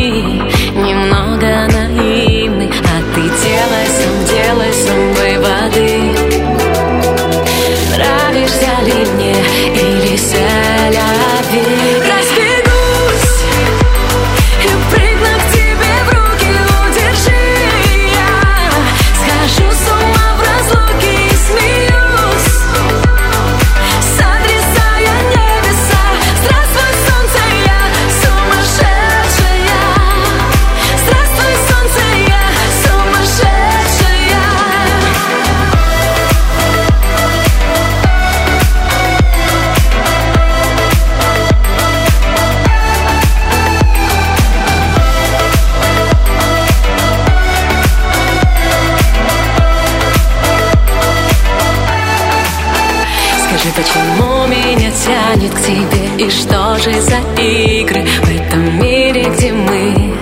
игры 57.49 58.05
в 58.23 58.29
этом 58.29 58.79
мире, 58.79 59.25
где 59.35 59.51
мы 59.51 60.13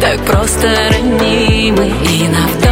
Так 0.00 0.24
просто 0.24 0.68
ранимы. 0.90 1.92
И 2.10 2.28
на 2.28 2.46
вдохе 2.48 2.69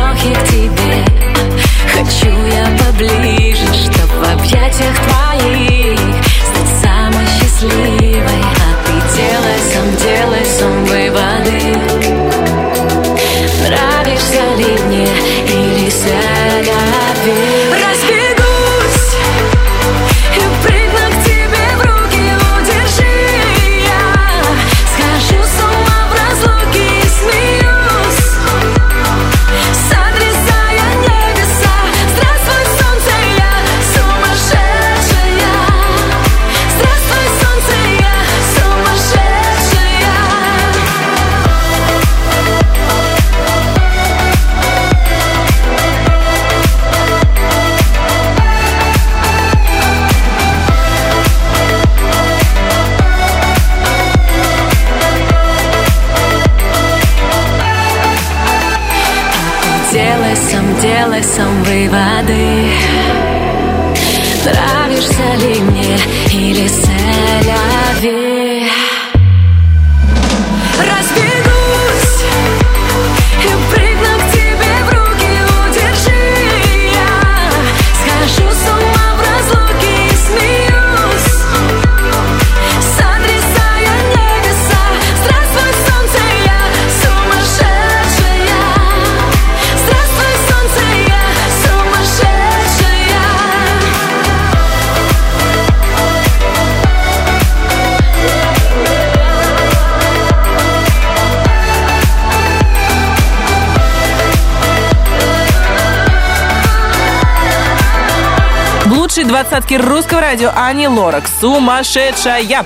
лучшей 109.59 109.77
двадцатке 109.77 109.77
русского 109.77 110.21
радио 110.21 110.53
Ани 110.55 110.87
Лорак. 110.89 111.25
Сумасшедшая. 111.41 112.65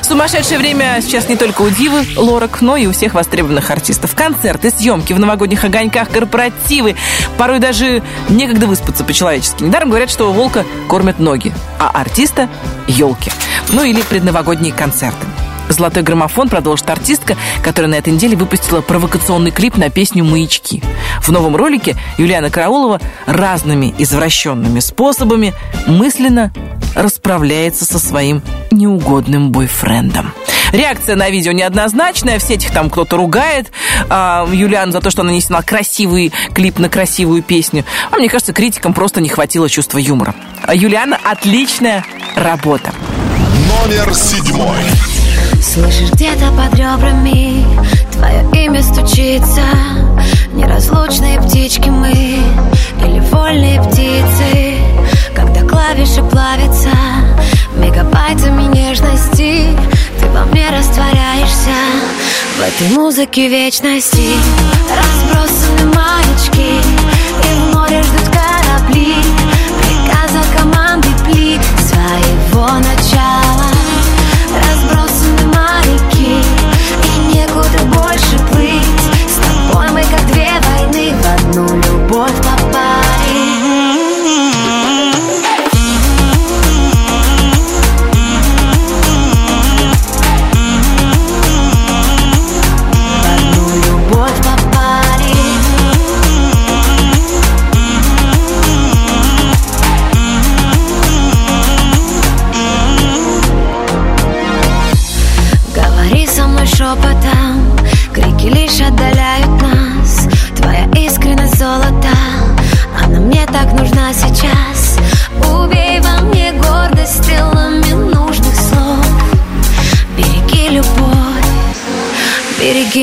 Сумасшедшее 0.00 0.58
время 0.58 0.98
сейчас 1.02 1.28
не 1.28 1.36
только 1.36 1.62
у 1.62 1.68
Дивы 1.68 2.06
Лорак, 2.16 2.62
но 2.62 2.76
и 2.76 2.86
у 2.86 2.92
всех 2.92 3.14
востребованных 3.14 3.70
артистов. 3.70 4.14
Концерты, 4.14 4.70
съемки 4.70 5.12
в 5.12 5.18
новогодних 5.18 5.64
огоньках, 5.64 6.08
корпоративы. 6.08 6.96
Порой 7.36 7.58
даже 7.58 8.02
некогда 8.28 8.66
выспаться 8.66 9.04
по-человечески. 9.04 9.62
Недаром 9.62 9.90
говорят, 9.90 10.10
что 10.10 10.32
волка 10.32 10.64
кормят 10.88 11.18
ноги, 11.18 11.52
а 11.78 11.90
артиста– 11.90 12.48
елки. 12.86 13.30
Ну 13.70 13.84
или 13.84 14.00
предновогодние 14.02 14.72
концерты. 14.72 15.26
«Золотой 15.68 16.02
граммофон» 16.02 16.48
продолжит 16.48 16.90
артистка, 16.90 17.36
которая 17.62 17.92
на 17.92 17.94
этой 17.94 18.12
неделе 18.12 18.36
выпустила 18.36 18.80
провокационный 18.80 19.52
клип 19.52 19.76
на 19.76 19.88
песню 19.88 20.24
«Маячки». 20.24 20.82
В 21.22 21.30
новом 21.30 21.54
ролике 21.54 21.96
Юлиана 22.18 22.50
Караулова 22.50 23.00
разными 23.26 23.94
извращенными 23.96 24.80
способами 24.80 25.54
мысленно 25.86 26.52
расправляется 26.94 27.84
со 27.84 27.98
своим 27.98 28.42
неугодным 28.70 29.50
бойфрендом. 29.50 30.32
Реакция 30.72 31.16
на 31.16 31.30
видео 31.30 31.52
неоднозначная, 31.52 32.38
в 32.38 32.42
сетях 32.42 32.72
там 32.72 32.90
кто-то 32.90 33.16
ругает 33.16 33.72
а, 34.08 34.46
Юлиану 34.50 34.92
за 34.92 35.00
то, 35.00 35.10
что 35.10 35.22
она 35.22 35.32
не 35.32 35.40
сняла 35.40 35.62
красивый 35.62 36.32
клип 36.54 36.78
на 36.78 36.88
красивую 36.88 37.42
песню. 37.42 37.84
А 38.10 38.16
мне 38.16 38.28
кажется, 38.28 38.52
критикам 38.52 38.94
просто 38.94 39.20
не 39.20 39.28
хватило 39.28 39.68
чувства 39.68 39.98
юмора. 39.98 40.34
А 40.62 40.74
Юлиана 40.74 41.18
отличная 41.24 42.04
работа. 42.36 42.92
Номер 43.68 44.14
седьмой. 44.14 44.76
Слышишь 45.60 46.10
где-то 46.12 46.50
под 46.52 46.74
ребрами 46.74 47.64
Твое 48.12 48.48
имя 48.64 48.82
стучится 48.82 49.62
Неразлучные 50.54 51.38
птички 51.42 51.90
мы 51.90 52.10
Или 52.10 53.20
вольные 53.30 53.82
птицы 53.82 54.79
клавиши 55.90 56.22
плавятся 56.22 56.90
Мегабайтами 57.74 58.62
нежности 58.74 59.76
Ты 60.20 60.26
во 60.28 60.44
мне 60.44 60.68
растворяешься. 60.70 61.74
В 62.58 62.60
этой 62.60 62.94
музыке 62.94 63.48
вечности 63.48 64.34
Разбросаны 64.88 65.92
маячки 65.94 66.80
И 67.42 67.54
в 67.54 67.74
море 67.74 68.02
ждут 68.02 68.28
корабли 68.28 69.14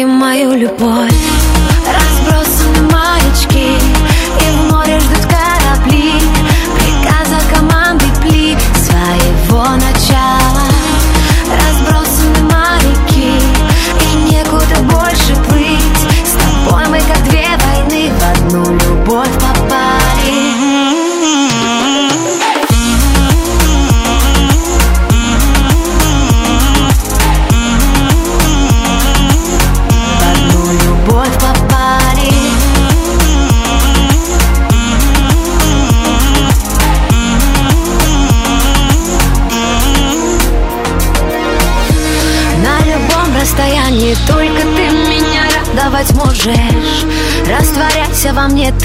мою 0.06 0.54
любовь 0.54 1.16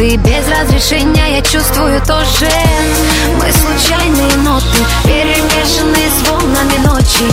ты 0.03 0.17
без 0.17 0.49
разрешения 0.49 1.37
Я 1.37 1.43
чувствую 1.43 2.01
тоже 2.01 2.49
Мы 3.37 3.53
случайные 3.53 4.37
ноты 4.39 4.65
Перемешанные 5.05 6.09
с 6.11 6.29
волнами 6.29 6.79
ночи. 6.85 7.31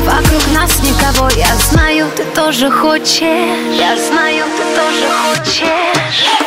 Вокруг 0.00 0.42
нас 0.54 0.70
никого 0.82 1.28
Я 1.36 1.54
знаю, 1.56 2.08
ты 2.16 2.24
тоже 2.34 2.70
хочешь. 2.70 3.20
Я 3.78 3.96
знаю, 4.08 4.46
ты 4.56 4.64
тоже 4.74 5.06
хочешь 5.22 6.41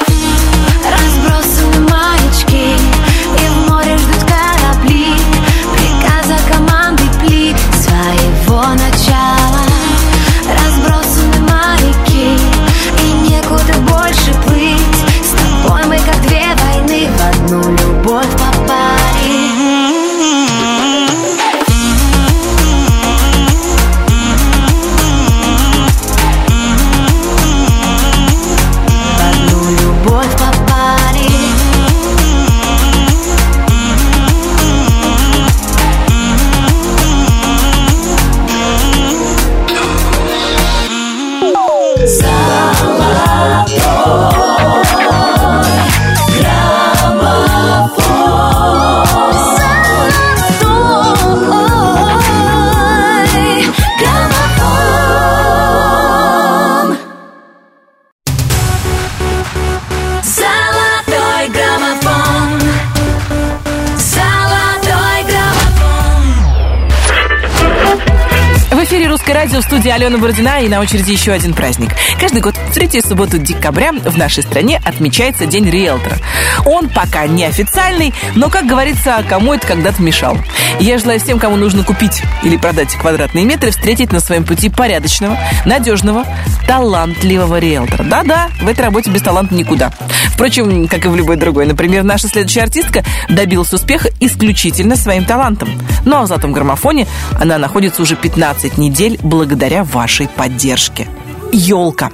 студии 69.86 69.97
Алена 69.97 70.17
Бородина 70.17 70.61
и 70.61 70.67
на 70.67 70.79
очереди 70.79 71.11
еще 71.11 71.31
один 71.31 71.53
праздник. 71.53 71.91
Каждый 72.19 72.41
год 72.41 72.55
в 72.55 72.73
третью 72.73 73.03
субботу 73.03 73.38
декабря 73.38 73.91
в 73.91 74.17
нашей 74.17 74.41
стране 74.41 74.81
отмечается 74.83 75.45
День 75.45 75.69
риэлтора. 75.69 76.17
Он 76.65 76.89
пока 76.89 77.27
не 77.27 77.45
официальный, 77.45 78.11
но, 78.33 78.49
как 78.49 78.65
говорится, 78.65 79.23
кому 79.29 79.53
это 79.53 79.67
когда-то 79.67 80.01
мешал. 80.01 80.39
Я 80.79 80.97
желаю 80.97 81.19
всем, 81.19 81.38
кому 81.38 81.55
нужно 81.55 81.83
купить 81.83 82.23
или 82.41 82.57
продать 82.57 82.95
квадратные 82.95 83.45
метры, 83.45 83.69
встретить 83.69 84.11
на 84.11 84.21
своем 84.21 84.43
пути 84.43 84.69
порядочного, 84.69 85.38
надежного, 85.65 86.25
талантливого 86.65 87.59
риэлтора. 87.59 88.03
Да-да, 88.05 88.49
в 88.63 88.67
этой 88.67 88.86
работе 88.86 89.11
без 89.11 89.21
таланта 89.21 89.53
никуда. 89.53 89.91
Впрочем, 90.36 90.89
как 90.89 91.05
и 91.05 91.07
в 91.07 91.15
любой 91.15 91.38
другой. 91.38 91.65
Например, 91.65 92.03
наша 92.03 92.27
следующая 92.27 92.63
артистка 92.63 93.05
добилась 93.29 93.71
успеха 93.71 94.09
исключительно 94.19 94.97
своим 94.97 95.23
талантом. 95.23 95.69
Ну 96.03 96.17
а 96.17 96.23
в 96.23 96.27
«Золотом 96.27 96.51
граммофоне» 96.51 97.07
она 97.39 97.57
находится 97.57 98.01
уже 98.01 98.17
15 98.17 98.77
недель 98.77 99.17
благодаря 99.23 99.86
вашей 99.86 100.27
поддержке. 100.27 101.07
«Елка». 101.53 102.11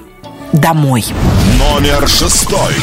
Домой. 0.54 1.04
Номер 1.58 2.08
шестой. 2.08 2.74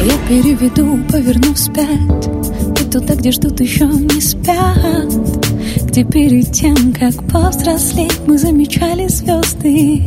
Я 0.00 0.16
переведу, 0.26 0.98
поверну 1.12 1.52
вспять 1.52 2.26
И 2.80 2.90
туда, 2.90 3.14
где 3.14 3.30
ждут 3.30 3.60
еще 3.60 3.84
не 3.84 4.22
спят 4.22 5.12
Где 5.82 6.02
перед 6.02 6.50
тем, 6.52 6.94
как 6.94 7.14
повзрослеть 7.30 8.20
Мы 8.26 8.38
замечали 8.38 9.06
звезды 9.08 10.06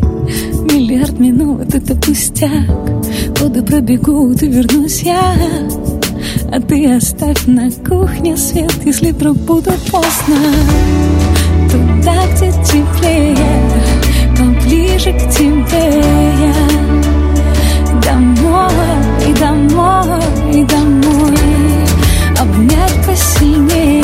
Миллиард 0.74 1.20
минут— 1.20 1.74
это 1.76 1.96
пустяк 1.96 2.52
Годы 3.40 3.62
пробегут 3.62 4.42
и 4.42 4.48
вернусь 4.48 5.04
я. 5.04 5.36
А 6.52 6.60
ты 6.60 6.96
оставь 6.96 7.46
на 7.46 7.70
кухне 7.88 8.36
свет 8.36 8.74
Если 8.84 9.12
вдруг 9.12 9.38
буду 9.38 9.72
поздно. 9.92 10.38
Туда, 11.72 12.16
где 12.34 12.52
теплее 12.64 13.38
Поближе 14.38 15.14
к 15.14 15.30
тебе 15.30 16.02
я. 16.40 16.54
Домой, 18.02 18.72
и 19.28 19.34
домой, 19.34 20.22
и 20.54 20.64
домой. 20.64 21.38
Обнять 22.40 23.06
посильнее, 23.06 24.04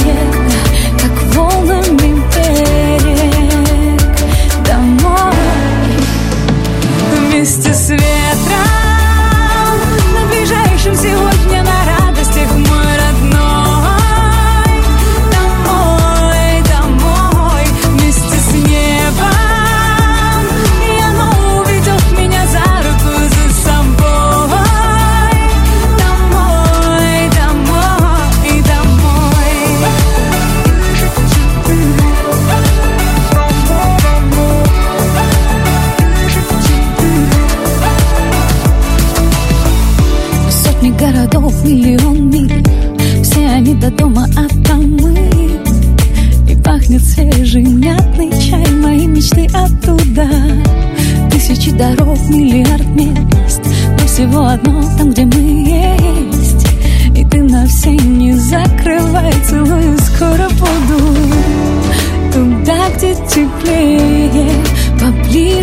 как 1.00 1.36
волнами 1.36 2.22
берег 2.36 4.02
Домой, 4.66 5.34
вместе 7.30 7.74
с 7.74 7.90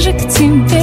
Поближе 0.01 0.13
к 0.19 0.29
тебе 0.31 0.80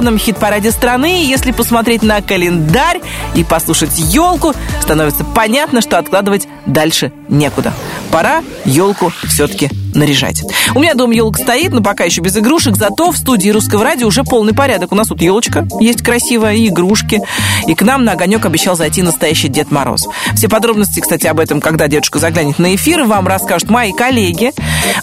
главном 0.00 0.18
хит-параде 0.18 0.70
страны. 0.70 1.24
Если 1.26 1.52
посмотреть 1.52 2.02
на 2.02 2.22
календарь 2.22 3.02
и 3.34 3.44
послушать 3.44 3.98
елку, 3.98 4.54
становится 4.80 5.24
понятно, 5.24 5.82
что 5.82 5.98
откладывать 5.98 6.48
дальше 6.64 7.12
некуда. 7.28 7.74
Пора 8.10 8.42
елку 8.64 9.12
все-таки 9.28 9.68
наряжать. 9.94 10.42
У 10.74 10.80
меня 10.80 10.94
дом 10.94 11.10
елка 11.10 11.42
стоит, 11.42 11.72
но 11.72 11.82
пока 11.82 12.04
еще 12.04 12.20
без 12.20 12.36
игрушек, 12.36 12.76
зато 12.76 13.10
в 13.10 13.16
студии 13.16 13.50
Русского 13.50 13.84
радио 13.84 14.06
уже 14.06 14.24
полный 14.24 14.54
порядок. 14.54 14.92
У 14.92 14.94
нас 14.94 15.08
тут 15.08 15.20
елочка 15.22 15.66
есть 15.80 16.02
красивая, 16.02 16.54
и 16.54 16.68
игрушки. 16.68 17.20
И 17.66 17.74
к 17.74 17.82
нам 17.82 18.04
на 18.04 18.12
огонек 18.12 18.44
обещал 18.44 18.76
зайти 18.76 19.02
настоящий 19.02 19.48
Дед 19.48 19.70
Мороз. 19.70 20.08
Все 20.34 20.48
подробности, 20.48 21.00
кстати, 21.00 21.26
об 21.26 21.40
этом, 21.40 21.60
когда 21.60 21.88
девушка 21.88 22.18
заглянет 22.18 22.58
на 22.58 22.74
эфир, 22.74 23.04
вам 23.04 23.26
расскажут 23.26 23.70
мои 23.70 23.92
коллеги. 23.92 24.52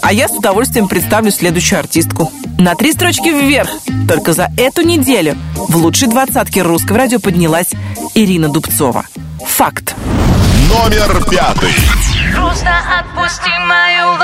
А 0.00 0.12
я 0.12 0.28
с 0.28 0.32
удовольствием 0.32 0.88
представлю 0.88 1.30
следующую 1.30 1.78
артистку. 1.78 2.32
На 2.58 2.74
три 2.74 2.92
строчки 2.92 3.28
вверх. 3.28 3.70
Только 4.08 4.32
за 4.32 4.50
эту 4.56 4.82
неделю 4.82 5.36
в 5.54 5.76
лучшей 5.76 6.08
двадцатке 6.08 6.62
Русского 6.62 6.98
радио 6.98 7.18
поднялась 7.18 7.68
Ирина 8.14 8.48
Дубцова. 8.48 9.06
Факт. 9.46 9.94
Номер 10.68 11.24
пятый. 11.30 11.70
Просто 12.34 12.70
отпусти 12.98 13.50
мою 13.68 14.18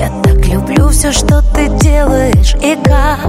Я 0.00 0.08
так 0.22 0.46
люблю 0.46 0.88
все, 0.88 1.12
что 1.12 1.42
ты 1.42 1.68
делаешь 1.68 2.54
и 2.62 2.74
как 2.82 3.19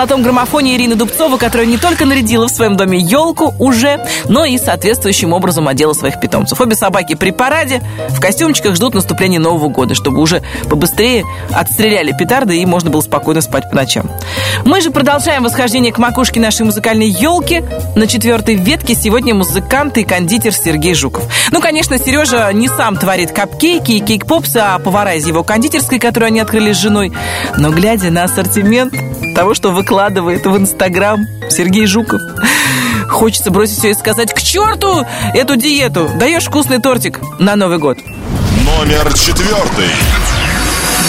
золотом 0.00 0.22
граммофоне 0.22 0.76
Ирина 0.76 0.96
Дубцова, 0.96 1.36
которая 1.36 1.66
не 1.66 1.76
только 1.76 2.06
нарядила 2.06 2.48
в 2.48 2.50
своем 2.50 2.74
доме 2.74 2.98
елку 2.98 3.54
уже, 3.58 4.02
но 4.30 4.46
и 4.46 4.56
соответствующим 4.56 5.34
образом 5.34 5.68
одела 5.68 5.92
своих 5.92 6.18
питомцев. 6.18 6.58
Обе 6.58 6.74
собаки 6.74 7.14
при 7.14 7.32
параде 7.32 7.82
в 8.08 8.18
костюмчиках 8.18 8.76
ждут 8.76 8.94
наступления 8.94 9.38
Нового 9.38 9.68
года, 9.68 9.94
чтобы 9.94 10.22
уже 10.22 10.42
побыстрее 10.70 11.26
отстреляли 11.52 12.14
петарды 12.18 12.56
и 12.56 12.64
можно 12.64 12.88
было 12.88 13.02
спокойно 13.02 13.42
спать 13.42 13.68
по 13.68 13.76
ночам. 13.76 14.10
Мы 14.64 14.80
же 14.80 14.90
продолжаем 14.90 15.42
восхождение 15.42 15.92
к 15.92 15.98
макушке 15.98 16.40
нашей 16.40 16.64
музыкальной 16.66 17.08
елки. 17.08 17.62
На 17.96 18.06
четвертой 18.06 18.56
ветке 18.56 18.94
сегодня 18.94 19.34
музыкант 19.34 19.96
и 19.98 20.04
кондитер 20.04 20.52
Сергей 20.52 20.94
Жуков. 20.94 21.24
Ну, 21.50 21.60
конечно, 21.60 21.98
Сережа 21.98 22.52
не 22.52 22.68
сам 22.68 22.96
творит 22.96 23.32
капкейки 23.32 23.92
и 23.92 24.00
кейк-попсы, 24.00 24.58
а 24.58 24.78
повара 24.78 25.14
из 25.14 25.26
его 25.26 25.42
кондитерской, 25.42 25.98
которую 25.98 26.28
они 26.28 26.40
открыли 26.40 26.72
с 26.72 26.78
женой. 26.78 27.12
Но 27.56 27.70
глядя 27.70 28.10
на 28.10 28.24
ассортимент 28.24 28.94
того, 29.34 29.54
что 29.54 29.70
выкладывает 29.70 30.46
в 30.46 30.56
Инстаграм 30.56 31.26
Сергей 31.48 31.86
Жуков, 31.86 32.20
хочется 33.08 33.50
бросить 33.50 33.78
все 33.78 33.90
и 33.90 33.94
сказать 33.94 34.34
к 34.34 34.40
черту 34.40 35.06
эту 35.34 35.56
диету. 35.56 36.10
Даешь 36.16 36.44
вкусный 36.44 36.80
тортик 36.80 37.20
на 37.38 37.56
Новый 37.56 37.78
год. 37.78 37.98
Номер 38.64 39.12
четвертый. 39.14 39.90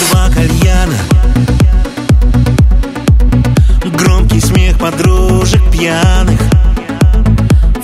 Два 0.10 0.30
кальяна 0.30 1.21
Громкий 4.02 4.40
смех 4.40 4.80
подружек 4.80 5.62
пьяных. 5.72 6.42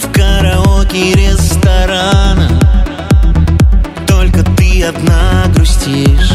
В 0.01 0.11
караоке 0.11 1.13
ресторана 1.13 2.59
Только 4.07 4.43
ты 4.43 4.83
одна 4.83 5.45
грустишь 5.53 6.31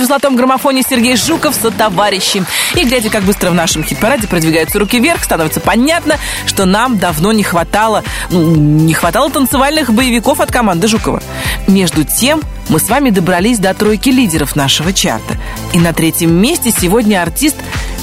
в 0.00 0.06
золотом 0.06 0.36
граммофоне 0.36 0.82
Сергей 0.88 1.16
Жуков 1.16 1.54
со 1.54 1.70
товарищи. 1.70 2.44
И 2.74 2.84
глядя, 2.84 3.10
как 3.10 3.22
быстро 3.24 3.50
в 3.50 3.54
нашем 3.54 3.84
хит-параде 3.84 4.26
продвигаются 4.26 4.78
руки 4.78 4.98
вверх, 4.98 5.24
становится 5.24 5.60
понятно, 5.60 6.16
что 6.46 6.64
нам 6.64 6.98
давно 6.98 7.32
не 7.32 7.42
хватало, 7.42 8.02
ну, 8.30 8.54
не 8.54 8.94
хватало 8.94 9.30
танцевальных 9.30 9.92
боевиков 9.92 10.40
от 10.40 10.50
команды 10.50 10.88
Жукова. 10.88 11.22
Между 11.66 12.04
тем, 12.04 12.40
мы 12.68 12.78
с 12.78 12.88
вами 12.88 13.10
добрались 13.10 13.58
до 13.58 13.74
тройки 13.74 14.10
лидеров 14.10 14.56
нашего 14.56 14.92
чарта. 14.92 15.36
И 15.72 15.78
на 15.78 15.92
третьем 15.92 16.32
месте 16.32 16.72
сегодня 16.76 17.22
артист, 17.22 17.56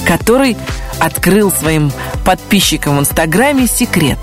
который 0.06 0.56
открыл 1.00 1.52
своим 1.52 1.92
подписчикам 2.24 2.96
в 2.96 3.00
Инстаграме 3.00 3.66
секрет. 3.66 4.18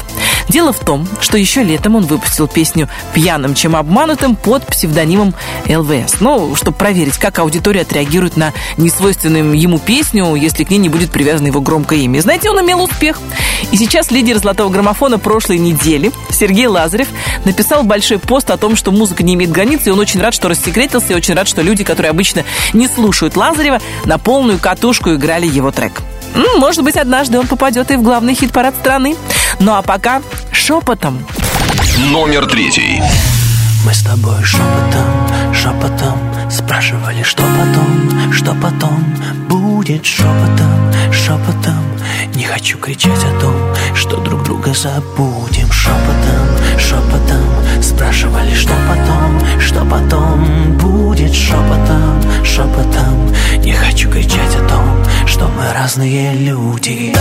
Дело 0.50 0.72
в 0.72 0.80
том, 0.80 1.08
что 1.22 1.38
еще 1.38 1.64
летом 1.64 1.96
он 1.96 2.06
выпустил 2.06 2.48
песню 2.48 2.88
«Пьяным, 3.14 3.56
чем 3.56 3.76
обманутым» 3.76 4.36
под 4.36 4.66
псевдонимом 4.66 5.34
ЛВС. 5.68 6.20
Ну, 6.20 6.56
чтобы 6.56 6.78
проверить, 6.78 7.18
как 7.18 7.40
аудитория 7.40 7.82
отреагирует 7.82 8.38
на 8.38 8.54
несвойственную 8.78 9.60
ему 9.60 9.80
песню, 9.80 10.36
если 10.36 10.64
к 10.64 10.70
ней 10.70 10.78
не 10.78 10.90
будет 10.90 11.12
привязано 11.12 11.48
его 11.48 11.62
громкое 11.62 12.00
имя. 12.00 12.22
Знаете, 12.22 12.50
он 12.50 12.62
имел 12.62 12.84
успех. 12.84 13.20
И 13.72 13.78
сейчас 13.78 14.12
лидер 14.12 14.38
«Золотого 14.38 14.70
граммофона» 14.72 15.18
прошлой 15.18 15.58
недели, 15.58 16.12
Сергей 16.30 16.68
Лазарев, 16.68 17.08
написал 17.44 17.84
большой 17.84 18.20
пост 18.20 18.52
о 18.52 18.58
том, 18.58 18.76
что 18.76 18.92
музыка 18.92 19.24
не 19.24 19.34
имеет 19.34 19.52
границ, 19.52 19.82
и 19.86 19.90
он 19.90 20.00
очень 20.00 20.22
рад, 20.22 20.34
что 20.34 20.48
рассекретился, 20.48 21.14
и 21.14 21.16
очень 21.16 21.34
рад, 21.34 21.48
что 21.48 21.62
люди, 21.62 21.84
которые 21.84 22.12
обычно 22.12 22.44
не 22.74 22.88
слушают 22.88 23.36
Лазарева, 23.36 23.82
на 24.06 24.18
полную 24.18 24.60
катушку 24.60 25.14
играли 25.14 25.48
его 25.48 25.72
трек. 25.72 26.02
Может 26.58 26.84
быть, 26.84 26.98
однажды 26.98 27.40
он 27.40 27.48
попадет 27.48 27.92
и 27.92 27.96
в 27.96 28.02
главный 28.02 28.36
хит-парад 28.36 28.76
страны. 28.76 29.16
Ну 29.60 29.74
а 29.74 29.82
пока 29.82 30.22
шепотом. 30.52 31.26
Номер 32.12 32.46
третий. 32.46 33.02
Мы 33.86 33.94
с 33.94 34.02
тобой 34.02 34.44
шепотом, 34.44 35.54
шепотом 35.54 36.20
Спрашивали, 36.50 37.22
что 37.22 37.44
потом, 37.44 38.34
что 38.34 38.56
потом 38.56 39.06
Будет 39.48 40.04
шепотом, 40.04 40.92
шепотом 41.12 41.84
Не 42.34 42.46
хочу 42.46 42.80
кричать 42.80 43.24
о 43.24 43.40
том, 43.40 43.56
что 43.94 44.18
друг 44.18 44.44
друга 44.44 44.74
забудем 44.74 45.72
Шепотом, 45.72 46.80
шепотом 46.80 47.45
Спрашивали, 47.96 48.54
что 48.54 48.74
потом, 48.90 49.60
что 49.60 49.86
потом 49.86 50.78
Будет 50.78 51.34
шепотом, 51.34 52.22
шепотом. 52.44 53.34
Не 53.60 53.72
хочу 53.72 54.10
кричать 54.10 54.54
о 54.58 54.68
том, 54.68 55.26
что 55.26 55.48
мы 55.48 55.74
разные 55.74 56.34
люди 56.34 57.14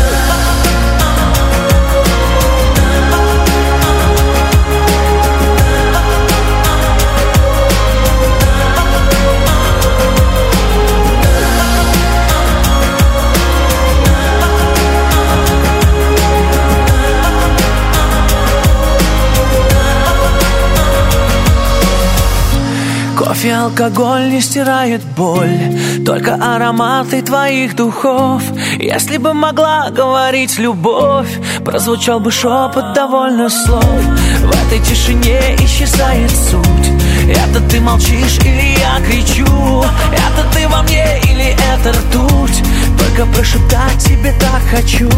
Кофе, 23.17 23.55
алкоголь 23.55 24.31
не 24.31 24.41
стирает 24.41 25.03
боль 25.17 25.59
Только 26.05 26.35
ароматы 26.35 27.23
твоих 27.23 27.77
духов. 27.77 28.43
Если 28.79 29.19
бы 29.19 29.35
могла 29.35 29.91
говорить 29.91 30.59
любовь 30.59 31.29
Прозвучал 31.65 32.19
бы 32.19 32.33
шепот 32.33 32.93
довольно 32.95 33.49
слов. 33.49 33.85
В 33.85 34.51
этой 34.67 34.81
тишине 34.81 35.57
исчезает 35.61 36.31
суть. 36.31 36.91
Это 37.29 37.61
ты 37.71 37.81
молчишь 37.81 38.39
или 38.41 38.79
я 38.79 39.01
кричу? 39.07 39.85
Это 40.13 40.55
ты 40.55 40.69
во 40.69 40.83
мне 40.83 41.21
или 41.23 41.57
это 41.73 41.93
ртуть? 41.93 42.63
Только 42.99 43.27
прошептать 43.33 43.99
тебе 43.99 44.35
так 44.41 44.63
хочу. 44.71 45.09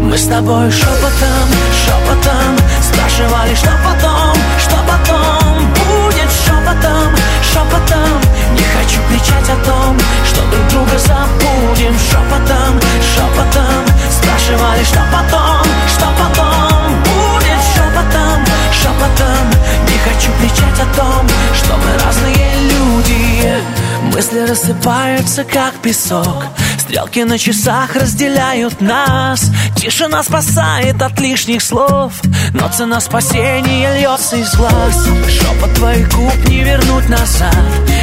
Мы 0.00 0.18
с 0.18 0.26
тобой 0.26 0.70
шепотом, 0.70 1.48
шепотом 1.84 2.56
Спрашивали, 2.82 3.54
что 3.54 3.70
потом, 3.84 4.36
что 4.58 4.76
потом 4.86 5.41
шепотом, 7.52 8.20
Не 8.56 8.64
хочу 8.74 9.00
кричать 9.08 9.48
о 9.50 9.56
том, 9.64 9.96
что 10.24 10.40
друг 10.50 10.68
друга 10.68 10.98
забудем. 10.98 11.94
Шепотом, 11.98 12.80
шепотом. 13.12 13.84
Спрашивали, 14.10 14.84
что 14.84 15.00
потом, 15.12 15.64
что 15.88 16.06
потом 16.18 17.02
Будет. 17.04 17.62
Шепотом, 17.74 18.44
шепотом. 18.72 19.46
Не 19.88 19.98
хочу 20.06 20.30
кричать 20.40 20.80
о 20.80 20.96
том, 20.96 21.26
что 21.54 21.76
мы 21.76 21.90
разные 22.04 22.52
люди. 22.72 23.62
Мысли 24.14 24.40
рассыпаются, 24.48 25.44
как 25.44 25.74
песок 25.82 26.44
Стрелки 26.92 27.24
на 27.24 27.38
часах 27.38 27.96
разделяют 27.96 28.82
нас. 28.82 29.50
Тишина 29.76 30.22
спасает 30.22 31.00
от 31.00 31.18
лишних 31.20 31.62
слов. 31.62 32.12
Но 32.52 32.68
цена 32.68 33.00
спасения 33.00 33.96
льется 33.96 34.36
из 34.36 34.54
глаз. 34.54 35.08
Шепот 35.26 35.72
твоих 35.72 36.14
губ 36.14 36.48
не 36.48 36.62
вернуть 36.62 37.08
назад. 37.08 37.56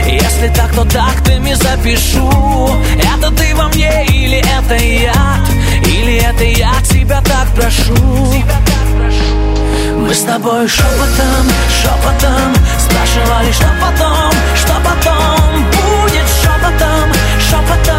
Если 0.08 0.52
так, 0.56 0.74
то 0.74 0.86
тактами 0.86 1.54
запишу. 1.54 2.32
Это 2.98 3.30
ты 3.30 3.54
во 3.54 3.68
мне 3.68 4.08
или 4.08 4.40
это 4.58 4.84
я? 4.84 5.38
Или 5.86 6.16
это 6.24 6.44
я 6.46 6.74
тебя 6.82 7.22
так 7.22 7.48
прошу? 7.56 7.94
Мы 9.98 10.16
с 10.16 10.22
тобой 10.24 10.68
шепотом, 10.68 11.46
шепотом 11.80 12.56
Спрашивали, 12.80 13.52
что 13.52 13.68
потом, 13.80 14.34
что 14.56 14.74
потом 14.84 15.66
Будет 15.70 16.26
шепотом, 16.42 17.14
шепотом 17.40 17.99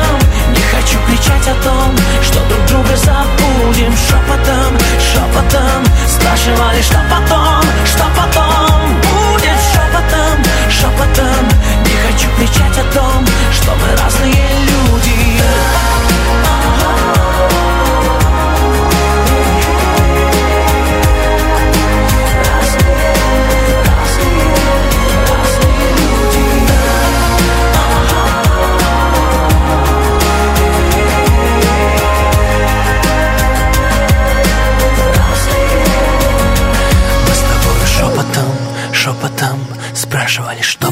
кричать 1.30 1.48
о 1.48 1.62
том, 1.62 1.96
что 2.22 2.38
друг 2.48 2.66
друга 2.66 2.96
забудем 2.96 3.94
Шепотом, 3.96 4.78
шепотом. 4.98 5.84
Спрашивали, 6.08 6.82
что 6.82 6.98
потом, 7.10 7.62
что 7.84 8.04
потом? 8.16 8.94
Будет 9.00 9.58
шепотом, 9.72 10.44
шепотом. 10.70 11.48
Не 11.84 11.96
хочу 12.06 12.28
кричать 12.36 12.78
о 12.78 12.94
том, 12.94 13.24
что 13.52 13.72
мы 13.72 13.96
разные 13.96 14.48
люди 14.62 15.79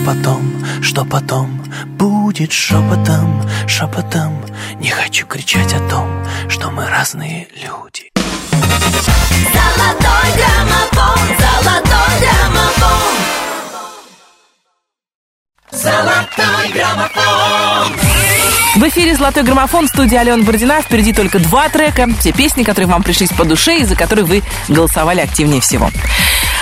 потом, 0.09 0.64
что 0.80 1.05
потом 1.05 1.62
Будет 1.98 2.51
шепотом, 2.51 3.43
шепотом 3.66 4.43
Не 4.80 4.89
хочу 4.89 5.26
кричать 5.26 5.74
о 5.74 5.80
том, 5.90 6.09
что 6.48 6.70
мы 6.70 6.86
разные 6.89 7.47
люди 7.52 8.10
Золотой 9.52 10.28
граммофон, 10.39 11.18
золотой 11.43 12.12
граммофон 12.22 13.16
Золотой 15.72 16.72
граммофон 16.72 17.93
В 18.76 18.89
эфире 18.89 19.14
«Золотой 19.14 19.43
граммофон» 19.43 19.89
в 19.89 19.89
студии 19.89 20.16
Алена 20.16 20.43
Бородина. 20.43 20.80
Впереди 20.80 21.12
только 21.12 21.39
два 21.39 21.68
трека. 21.68 22.09
Все 22.20 22.32
песни, 22.32 22.62
которые 22.62 22.89
вам 22.89 23.02
пришлись 23.02 23.30
по 23.30 23.44
душе 23.44 23.80
и 23.80 23.85
за 23.85 23.94
которые 23.94 24.24
вы 24.24 24.43
голосовали 24.68 25.20
активнее 25.20 25.60
всего. 25.60 25.90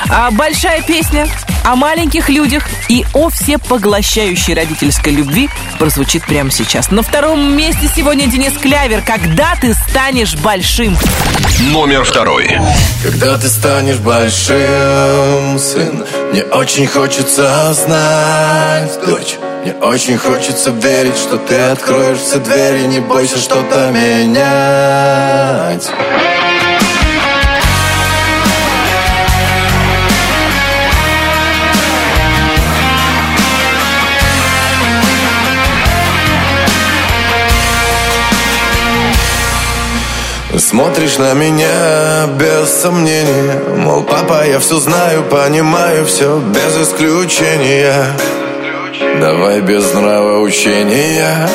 А 0.08 0.30
большая 0.30 0.82
песня 0.82 1.26
о 1.64 1.74
маленьких 1.74 2.28
людях 2.28 2.64
и 2.88 3.04
о 3.12 3.28
всепоглощающей 3.28 4.54
родительской 4.54 5.12
любви 5.12 5.48
прозвучит 5.78 6.24
прямо 6.24 6.50
сейчас. 6.50 6.90
На 6.90 7.02
втором 7.02 7.56
месте 7.56 7.90
сегодня 7.94 8.26
Денис 8.26 8.52
Клявер 8.52 9.02
«Когда 9.02 9.54
ты 9.60 9.74
станешь 9.74 10.36
большим». 10.36 10.96
Номер 11.72 12.04
второй. 12.04 12.58
Когда 13.02 13.38
ты 13.38 13.48
станешь 13.48 13.96
большим, 13.96 15.58
сын 15.58 16.04
Мне 16.30 16.44
очень 16.44 16.86
хочется 16.86 17.72
знать, 17.72 18.92
дочь 19.06 19.36
Мне 19.62 19.72
очень 19.74 20.18
хочется 20.18 20.70
верить, 20.70 21.16
что 21.16 21.38
ты 21.38 21.56
откроешь 21.56 22.18
все 22.18 22.38
двери 22.38 22.86
Не 22.86 23.00
бойся 23.00 23.38
что-то 23.38 23.90
менять 23.90 25.90
Смотришь 40.58 41.18
на 41.18 41.34
меня 41.34 42.26
без 42.38 42.70
сомнения 42.70 43.60
Мол, 43.76 44.04
папа, 44.04 44.46
я 44.46 44.58
все 44.58 44.78
знаю, 44.78 45.22
понимаю 45.24 46.06
все 46.06 46.38
без 46.38 46.88
исключения. 46.88 48.06
Давай 49.20 49.60
без 49.60 49.92
нравоучения 49.92 51.48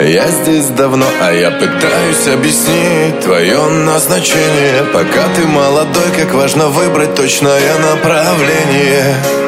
Я 0.00 0.28
здесь 0.28 0.66
давно, 0.66 1.06
а 1.20 1.32
я 1.32 1.50
пытаюсь 1.50 2.28
объяснить 2.32 3.20
Твое 3.24 3.60
назначение. 3.66 4.84
Пока 4.92 5.24
ты 5.34 5.44
молодой, 5.46 6.10
как 6.16 6.32
важно 6.32 6.68
выбрать 6.68 7.16
точное 7.16 7.78
направление 7.78 9.45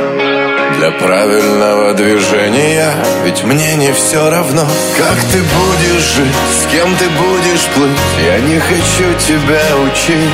для 0.76 0.90
правильного 0.90 1.94
движения 1.94 2.92
Ведь 3.24 3.42
мне 3.44 3.74
не 3.76 3.92
все 3.92 4.30
равно. 4.30 4.66
Как 4.96 5.16
ты 5.32 5.38
будешь 5.42 6.02
жить, 6.14 6.34
с 6.62 6.66
кем 6.70 6.96
ты 6.96 7.08
будешь 7.10 7.66
плыть 7.74 7.98
Я 8.24 8.38
не 8.40 8.58
хочу 8.58 9.14
тебя 9.26 9.62
учить. 9.84 10.30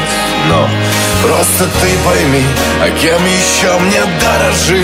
Но 0.48 0.68
просто 1.22 1.64
ты 1.80 1.88
пойми 2.04 2.44
А 2.82 2.90
кем 2.90 3.24
еще 3.24 3.78
мне 3.80 4.02
дорожить 4.20 4.74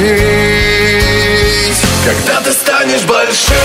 Когда 2.05 2.41
ты 2.41 2.53
станешь 2.53 3.03
большим, 3.03 3.57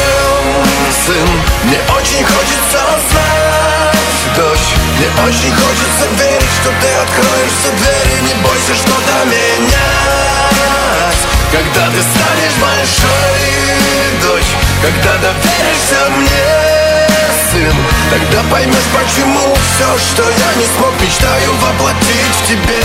сын 1.05 1.29
Мне 1.63 1.79
очень 1.97 2.25
хочется 2.25 2.81
знать, 3.09 3.97
дочь 4.35 4.69
Мне 4.97 5.09
очень 5.25 5.55
хочется 5.55 6.05
верить, 6.19 6.53
что 6.61 6.69
ты 6.81 6.87
откроешь 7.03 7.55
все 7.61 7.71
двери 7.77 8.15
Не 8.27 8.35
бойся 8.43 8.73
что-то 8.75 9.25
менять 9.25 10.05
когда 11.55 11.87
ты 11.87 12.01
станешь 12.01 12.57
большой, 12.59 13.39
дочь 14.21 14.51
Когда 14.81 15.13
доверишься 15.23 15.99
мне, 16.17 17.07
сын 17.51 17.75
Тогда 18.11 18.41
поймешь, 18.51 18.89
почему 18.93 19.55
все, 19.55 19.97
что 20.09 20.23
я 20.23 20.53
не 20.59 20.65
смог 20.75 20.91
Мечтаю 21.01 21.51
воплотить 21.61 22.35
в 22.41 22.47
тебе. 22.47 22.83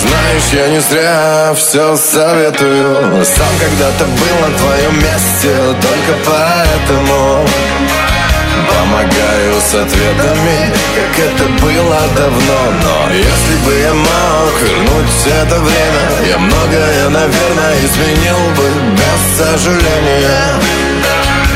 Знаешь, 0.00 0.48
я 0.52 0.68
не 0.68 0.80
зря 0.80 1.54
все 1.54 1.96
советую. 1.96 3.24
Сам 3.24 3.52
когда-то 3.60 4.04
был 4.04 4.48
на 4.48 4.58
твоем 4.58 4.96
месте 4.96 5.54
Только 5.80 6.18
поэтому 6.24 7.46
Помогаю 8.68 9.60
с 9.60 9.74
ответами, 9.74 10.72
как 10.94 11.18
это 11.26 11.44
было 11.64 12.00
давно. 12.16 12.60
Но 12.82 13.14
если 13.14 13.56
бы 13.64 13.78
я 13.78 13.94
мог 13.94 14.62
вернуть 14.62 15.02
это 15.26 15.58
время 15.60 16.28
Я 16.28 16.38
многое, 16.38 17.08
наверное, 17.08 17.76
изменил 17.84 18.38
бы 18.56 18.68
без 18.96 19.38
сожаления. 19.38 20.60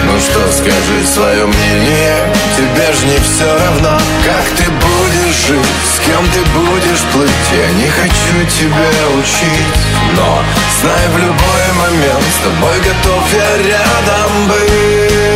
Ну 0.07 0.21
что, 0.21 0.53
скажи 0.53 1.05
свое 1.13 1.47
мнение 1.47 2.33
Тебе 2.57 2.93
ж 2.93 3.03
не 3.05 3.19
все 3.19 3.51
равно, 3.59 3.99
как 4.25 4.45
ты 4.57 4.71
будешь 4.71 5.37
жить 5.49 5.67
С 5.95 5.99
кем 6.01 6.25
ты 6.33 6.41
будешь 6.53 7.03
плыть? 7.13 7.31
Я 7.53 7.71
не 7.73 7.89
хочу 7.89 8.59
тебя 8.59 8.91
учить 9.19 9.81
Но 10.15 10.43
знай 10.81 11.09
в 11.13 11.19
любой 11.19 11.67
момент 11.81 12.23
С 12.23 12.45
тобой 12.45 12.79
готов 12.79 13.25
я 13.35 13.69
рядом 13.69 14.49
быть 14.49 15.36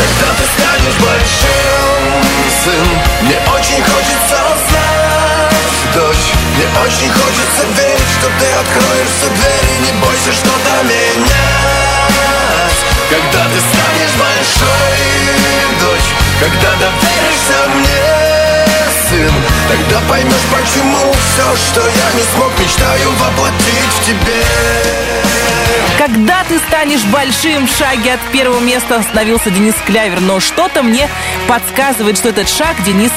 Когда 0.00 0.32
ты 0.32 0.44
станешь 0.56 0.96
большим, 0.96 2.24
сын 2.64 2.88
Мне 3.20 3.36
очень 3.52 3.84
хочется 3.84 4.38
знать, 4.64 5.52
дочь 5.94 6.32
Мне 6.56 6.66
очень 6.82 7.12
хочется 7.12 7.66
верить, 7.76 8.10
что 8.18 8.28
ты 8.40 8.46
откроешь 8.46 9.12
все 9.18 9.28
двери 9.28 9.74
Не 9.84 9.92
бойся 10.00 10.32
что-то 10.32 10.82
менять 10.84 11.28
Когда 13.10 13.44
ты 13.44 13.60
станешь 13.60 14.14
большой, 14.16 15.04
дочь 15.80 16.10
Когда 16.40 16.70
доверишься 16.80 17.68
мне, 17.74 18.29
сын 19.10 19.32
Тогда 19.68 20.00
поймешь, 20.08 20.46
почему 20.50 21.12
все, 21.12 21.56
что 21.56 21.80
я 21.80 22.12
не 22.14 22.22
смог 22.34 22.50
Мечтаю 22.58 23.10
воплотить 23.12 23.90
в 23.90 24.06
тебе 24.06 24.42
Когда 25.98 26.44
ты 26.44 26.58
станешь 26.58 27.04
большим, 27.04 27.66
в 27.66 27.76
шаге 27.76 28.14
от 28.14 28.20
первого 28.32 28.60
места 28.60 28.98
остановился 29.00 29.50
Денис 29.50 29.74
Клявер. 29.86 30.20
Но 30.20 30.40
что-то 30.40 30.82
мне 30.82 31.08
подсказывает, 31.46 32.16
что 32.16 32.30
этот 32.30 32.48
шаг 32.48 32.82
Денис 32.84 33.12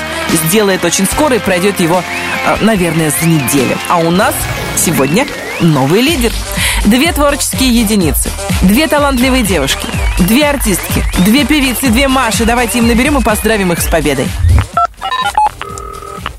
сделает 0.45 0.83
очень 0.83 1.05
скоро 1.05 1.35
и 1.35 1.39
пройдет 1.39 1.79
его, 1.79 2.03
э, 2.45 2.57
наверное, 2.61 3.11
за 3.11 3.25
неделю. 3.25 3.77
А 3.89 3.97
у 3.97 4.11
нас 4.11 4.35
сегодня 4.77 5.25
новый 5.61 6.01
лидер. 6.01 6.31
Две 6.85 7.13
творческие 7.13 7.69
единицы, 7.69 8.29
две 8.61 8.87
талантливые 8.87 9.43
девушки, 9.43 9.87
две 10.19 10.49
артистки, 10.49 11.05
две 11.19 11.45
певицы, 11.45 11.87
две 11.87 12.09
Маши. 12.09 12.43
Давайте 12.43 12.79
им 12.79 12.87
наберем 12.87 13.17
и 13.17 13.23
поздравим 13.23 13.71
их 13.71 13.79
с 13.79 13.85
победой. 13.85 14.27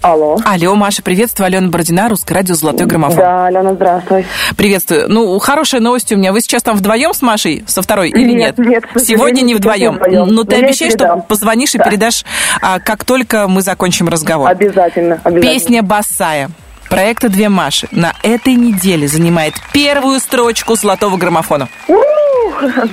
Алло. 0.04 0.36
Алло, 0.44 0.74
Маша, 0.74 1.02
приветствую. 1.02 1.46
Алена 1.46 1.68
Бородина, 1.68 2.10
Русское 2.10 2.34
радио 2.34 2.54
«Золотой 2.54 2.86
граммофон». 2.86 3.16
Да, 3.16 3.46
Алена, 3.46 3.72
здравствуй. 3.72 4.26
Приветствую. 4.54 5.08
Ну, 5.08 5.38
хорошая 5.38 5.80
новость 5.80 6.12
у 6.12 6.16
меня. 6.16 6.34
Вы 6.34 6.42
сейчас 6.42 6.62
там 6.62 6.76
вдвоем 6.76 7.14
с 7.14 7.22
Машей, 7.22 7.64
со 7.66 7.80
второй 7.80 8.10
или 8.10 8.32
нет? 8.34 8.58
Нет, 8.58 8.84
нет, 8.94 9.02
Сегодня 9.02 9.40
не 9.40 9.54
вдвоем. 9.54 9.94
вдвоем. 9.94 10.26
Но 10.28 10.44
ты 10.44 10.56
Но 10.56 10.60
я 10.60 10.66
обещаешь, 10.66 10.92
что 10.92 11.24
позвонишь 11.26 11.74
и 11.74 11.78
Да. 11.78 11.84
передашь, 11.84 12.22
а, 12.60 12.80
как 12.80 13.04
только 13.06 13.48
мы 13.48 13.62
закончим 13.62 14.10
разговор. 14.10 14.50
Обязательно, 14.50 15.20
обязательно. 15.24 15.40
Песня 15.54 15.82
«Басая» 15.82 16.50
проекта 16.88 17.28
«Две 17.28 17.48
Маши» 17.48 17.88
на 17.90 18.14
этой 18.22 18.54
неделе 18.54 19.08
занимает 19.08 19.54
первую 19.72 20.20
строчку 20.20 20.74
золотого 20.76 21.16
граммофона. 21.16 21.68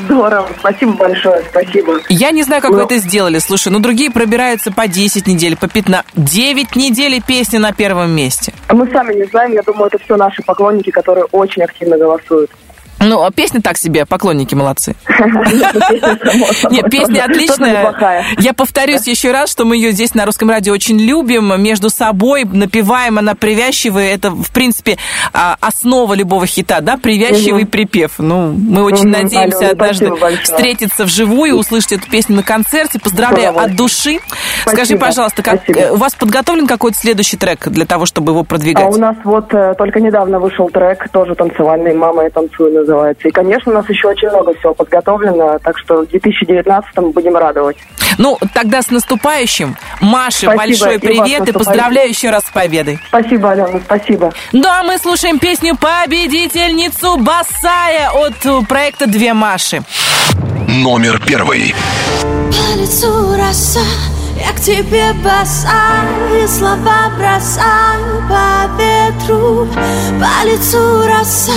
Здорово, 0.05 0.49
спасибо 0.59 0.93
большое, 0.93 1.43
спасибо. 1.49 1.99
Я 2.09 2.31
не 2.31 2.43
знаю, 2.43 2.61
как 2.61 2.72
Ну. 2.72 2.77
вы 2.77 2.84
это 2.84 2.97
сделали. 2.97 3.39
Слушай, 3.39 3.72
ну 3.72 3.80
другие 3.80 4.09
пробираются 4.11 4.72
по 4.72 4.88
10 4.88 5.27
недель, 5.27 5.55
по 5.55 5.68
15. 5.68 6.05
9 6.15 6.76
недель 6.76 7.15
и 7.15 7.22
песня 7.22 7.59
на 7.59 7.72
первом 7.72 8.11
месте. 8.11 8.53
Мы 8.69 8.89
сами 8.91 9.13
не 9.13 9.26
знаем, 9.26 9.53
я 9.53 9.61
думаю, 9.61 9.88
это 9.88 9.97
все 10.03 10.15
наши 10.18 10.41
поклонники, 10.41 10.89
которые 10.89 11.26
очень 11.31 11.61
активно 11.63 11.97
голосуют. 11.97 12.49
Ну, 13.01 13.23
а 13.23 13.31
песня 13.31 13.61
так 13.61 13.77
себе, 13.77 14.05
поклонники 14.05 14.53
молодцы. 14.55 14.95
Нет, 16.69 16.89
песня 16.91 17.25
отличная. 17.25 17.95
Я 18.37 18.53
повторюсь 18.53 19.07
еще 19.07 19.31
раз, 19.31 19.51
что 19.51 19.65
мы 19.65 19.75
ее 19.75 19.91
здесь 19.91 20.13
на 20.13 20.25
русском 20.25 20.49
радио 20.49 20.73
очень 20.73 20.99
любим, 20.99 21.61
между 21.61 21.89
собой 21.89 22.45
напеваем, 22.45 23.17
она 23.17 23.35
привязчивая. 23.35 24.13
Это, 24.13 24.29
в 24.31 24.51
принципе, 24.51 24.97
а, 25.33 25.57
основа 25.59 26.13
любого 26.13 26.45
хита, 26.45 26.81
да, 26.81 26.97
привязчивый 26.97 27.65
припев. 27.65 28.13
Ну, 28.19 28.51
мы 28.51 28.83
очень 28.83 29.07
надеемся 29.07 29.69
однажды 29.69 30.11
встретиться 30.43 31.05
вживую, 31.05 31.55
услышать 31.55 31.93
эту 31.93 32.09
песню 32.09 32.37
на 32.37 32.43
концерте. 32.43 32.99
Поздравляю 32.99 33.57
от 33.57 33.75
души. 33.75 34.19
Скажи, 34.65 34.97
пожалуйста, 34.97 35.41
как 35.43 35.69
э, 35.69 35.91
у 35.91 35.97
вас 35.97 36.13
подготовлен 36.13 36.67
какой-то 36.67 36.97
следующий 36.97 37.37
трек 37.37 37.67
для 37.67 37.85
того, 37.85 38.05
чтобы 38.05 38.31
его 38.31 38.43
продвигать? 38.43 38.85
А 38.85 38.89
у 38.89 38.97
нас 38.97 39.15
вот 39.23 39.53
э, 39.53 39.73
только 39.77 39.99
недавно 39.99 40.39
вышел 40.39 40.69
трек, 40.69 41.09
тоже 41.11 41.35
танцевальный 41.35 41.93
«Мама, 41.93 42.23
я 42.23 42.29
танцую» 42.29 42.71
называется. 42.91 43.27
И, 43.27 43.31
конечно, 43.31 43.72
у 43.72 43.76
нас 43.76 43.89
еще 43.89 44.09
очень 44.09 44.30
много 44.30 44.53
всего 44.55 44.73
подготовлено, 44.73 45.57
так 45.63 45.77
что 45.77 46.01
в 46.01 46.07
2019 46.09 46.97
будем 47.13 47.35
радовать. 47.35 47.77
Ну, 48.18 48.38
тогда 48.53 48.81
с 48.81 48.89
наступающим. 48.89 49.76
Маше, 50.01 50.41
Спасибо, 50.41 50.57
большой 50.57 50.95
и 50.95 50.97
привет 50.99 51.18
и 51.18 51.22
наступающим. 51.22 51.53
поздравляю 51.53 52.09
еще 52.09 52.30
раз 52.30 52.43
с 52.45 52.49
победой. 52.51 52.99
Спасибо, 53.07 53.51
Алена, 53.51 53.80
спасибо. 53.85 54.31
Ну, 54.51 54.68
а 54.68 54.84
мы 54.84 54.97
слушаем 54.97 55.39
песню 55.39 55.76
«Победительницу 55.77 57.18
Басая» 57.18 58.09
от 58.11 58.45
э, 58.45 58.59
проекта 58.68 59.07
«Две 59.07 59.34
Маши». 59.34 59.81
Номер 60.68 61.22
первый. 61.26 61.73
По 62.22 62.80
лицу 62.80 63.35
роса, 63.38 63.80
я 64.39 64.51
к 64.53 64.61
тебе 64.61 65.11
босая, 65.23 66.43
и 66.43 66.47
слова 66.47 67.11
бросаю 67.18 68.23
по 68.30 68.81
ветру. 68.81 69.68
По 70.19 70.47
лицу 70.47 71.05
роса, 71.07 71.51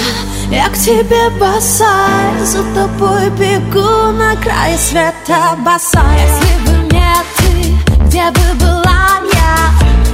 я 0.54 0.68
к 0.68 0.74
тебе 0.74 1.30
босая, 1.38 2.44
за 2.44 2.62
тобой 2.74 3.28
бегу 3.30 4.12
на 4.12 4.36
край 4.36 4.76
света 4.78 5.56
босая. 5.58 6.18
Если 6.20 6.58
бы 6.64 6.94
не 6.94 7.14
ты, 7.36 8.04
где 8.06 8.30
бы 8.30 8.54
была 8.60 9.20
я? 9.32 9.56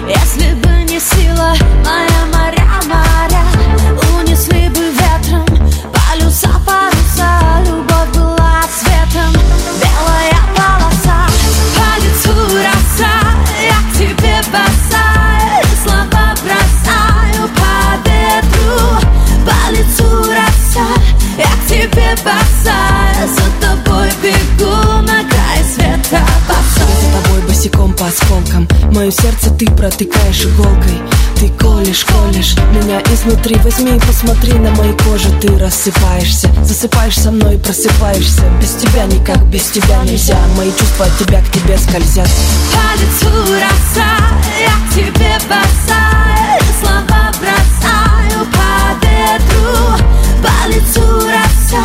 Если 0.09 0.55
бы 0.55 0.69
не 0.85 0.99
сила 0.99 1.55
моя 1.85 2.25
моря, 2.33 2.50
Мое 28.93 29.12
сердце 29.12 29.51
ты 29.51 29.67
протыкаешь 29.67 30.45
иголкой. 30.45 31.01
Ты 31.39 31.49
колешь, 31.51 32.05
колешь 32.05 32.57
меня 32.75 33.01
изнутри. 33.12 33.55
Возьми 33.62 33.97
и 33.97 34.01
посмотри 34.01 34.53
на 34.55 34.71
моей 34.73 34.97
коже. 34.99 35.31
Ты 35.41 35.57
рассыпаешься, 35.59 36.51
засыпаешь 36.65 37.17
со 37.17 37.31
мной 37.31 37.55
и 37.55 37.59
просыпаешься. 37.59 38.43
Без 38.61 38.75
тебя 38.75 39.05
никак, 39.07 39.43
без 39.47 39.62
тебя 39.71 40.03
нельзя. 40.03 40.39
Мои 40.57 40.71
чувства 40.73 41.07
от 41.07 41.17
тебя 41.19 41.41
к 41.41 41.51
тебе 41.53 41.79
скользят. 41.79 42.29
По 42.73 43.01
лицу 43.01 43.31
роса, 43.55 44.19
я 44.61 44.75
к 44.85 44.95
тебе 44.95 45.39
босая, 45.49 46.59
и 46.59 46.85
слова 46.85 47.33
бросаю 47.39 48.47
по 48.53 49.07
ветру. 49.07 50.05
По 50.43 50.69
лицу 50.69 51.21
роса, 51.21 51.85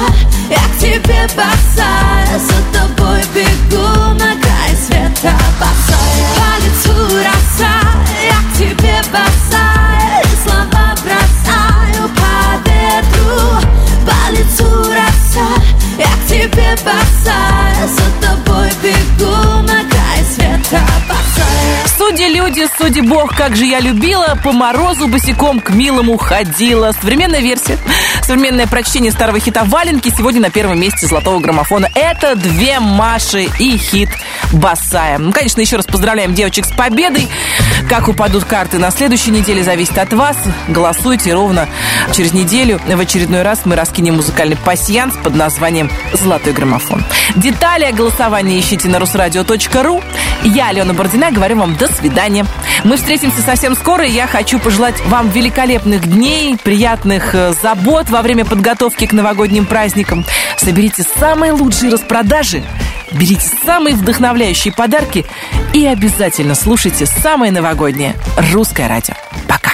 я 0.49 0.57
к 0.57 0.79
тебе 0.79 1.27
босая, 1.35 2.39
за 2.39 2.77
тобой 2.77 3.21
бегу 3.33 3.87
на 4.15 4.35
край 4.41 4.75
света 4.87 5.33
босая. 5.59 6.54
Роса, 6.95 7.75
я 8.23 8.39
к 8.41 8.57
тебе 8.57 9.01
босая, 9.11 10.21
и 10.23 10.47
слова 10.47 10.95
бросаю 11.03 12.09
по 12.09 12.69
ветру. 12.69 13.67
По 14.05 14.31
лицу 14.31 14.83
роса, 14.83 15.47
тебе 16.27 16.75
босая, 16.83 17.87
за 17.87 18.27
тобой 18.27 18.69
бегу 18.81 19.61
на 19.61 19.83
край 19.89 20.23
света 20.33 20.83
Судьи 21.85 22.27
люди, 22.27 22.67
судьи 22.77 23.01
бог, 23.01 23.35
как 23.35 23.55
же 23.55 23.65
я 23.65 23.79
любила, 23.79 24.37
по 24.43 24.51
морозу 24.51 25.07
босиком 25.07 25.59
к 25.59 25.69
милому 25.69 26.17
ходила. 26.17 26.91
Современная 26.91 27.41
версия 27.41 27.77
Современное 28.25 28.65
прочтение 28.65 29.11
старого 29.11 29.39
хита 29.39 29.63
«Валенки» 29.65 30.09
сегодня 30.09 30.41
на 30.41 30.49
первом 30.49 30.79
месте 30.79 31.05
золотого 31.05 31.39
граммофона. 31.39 31.89
Это 31.93 32.35
две 32.35 32.79
Маши 32.79 33.47
и 33.59 33.77
хит 33.77 34.09
«Босая». 34.51 35.19
Ну, 35.19 35.31
конечно, 35.31 35.61
еще 35.61 35.75
раз 35.75 35.85
поздравляем 35.85 36.33
девочек 36.33 36.65
с 36.65 36.71
победой. 36.71 37.27
Как 37.87 38.07
упадут 38.07 38.45
карты 38.45 38.79
на 38.79 38.89
следующей 38.89 39.29
неделе, 39.29 39.63
зависит 39.63 39.99
от 39.99 40.11
вас. 40.13 40.37
Голосуйте 40.67 41.35
ровно 41.35 41.67
через 42.15 42.33
неделю. 42.33 42.81
В 42.83 42.99
очередной 42.99 43.43
раз 43.43 43.61
мы 43.65 43.75
раскинем 43.75 44.15
музыкальный 44.15 44.57
пасьянс 44.57 45.13
под 45.23 45.35
названием 45.35 45.91
«Золотой 46.13 46.53
граммофон». 46.53 47.03
Детали 47.35 47.83
о 47.83 47.91
голосовании 47.91 48.59
ищите 48.59 48.89
на 48.89 48.97
русрадио.ру. 48.97 50.01
Я, 50.43 50.69
Алена 50.69 50.93
Бородина, 50.93 51.31
говорю 51.31 51.57
вам 51.57 51.74
до 51.77 51.87
свидания. 51.87 52.45
Мы 52.83 52.97
встретимся 52.97 53.41
совсем 53.41 53.75
скоро, 53.75 54.05
я 54.05 54.27
хочу 54.27 54.59
пожелать 54.59 54.99
вам 55.05 55.29
великолепных 55.29 56.07
дней, 56.07 56.57
приятных 56.57 57.35
э, 57.35 57.53
забот 57.61 58.09
во 58.09 58.21
время 58.21 58.45
подготовки 58.45 59.05
к 59.05 59.13
новогодним 59.13 59.65
праздникам. 59.65 60.25
Соберите 60.57 61.03
самые 61.17 61.51
лучшие 61.51 61.91
распродажи, 61.91 62.63
берите 63.11 63.49
самые 63.65 63.95
вдохновляющие 63.95 64.73
подарки 64.73 65.25
и 65.73 65.85
обязательно 65.85 66.55
слушайте 66.55 67.05
самое 67.05 67.51
новогоднее 67.51 68.15
русское 68.51 68.87
радио. 68.87 69.15
Пока! 69.47 69.64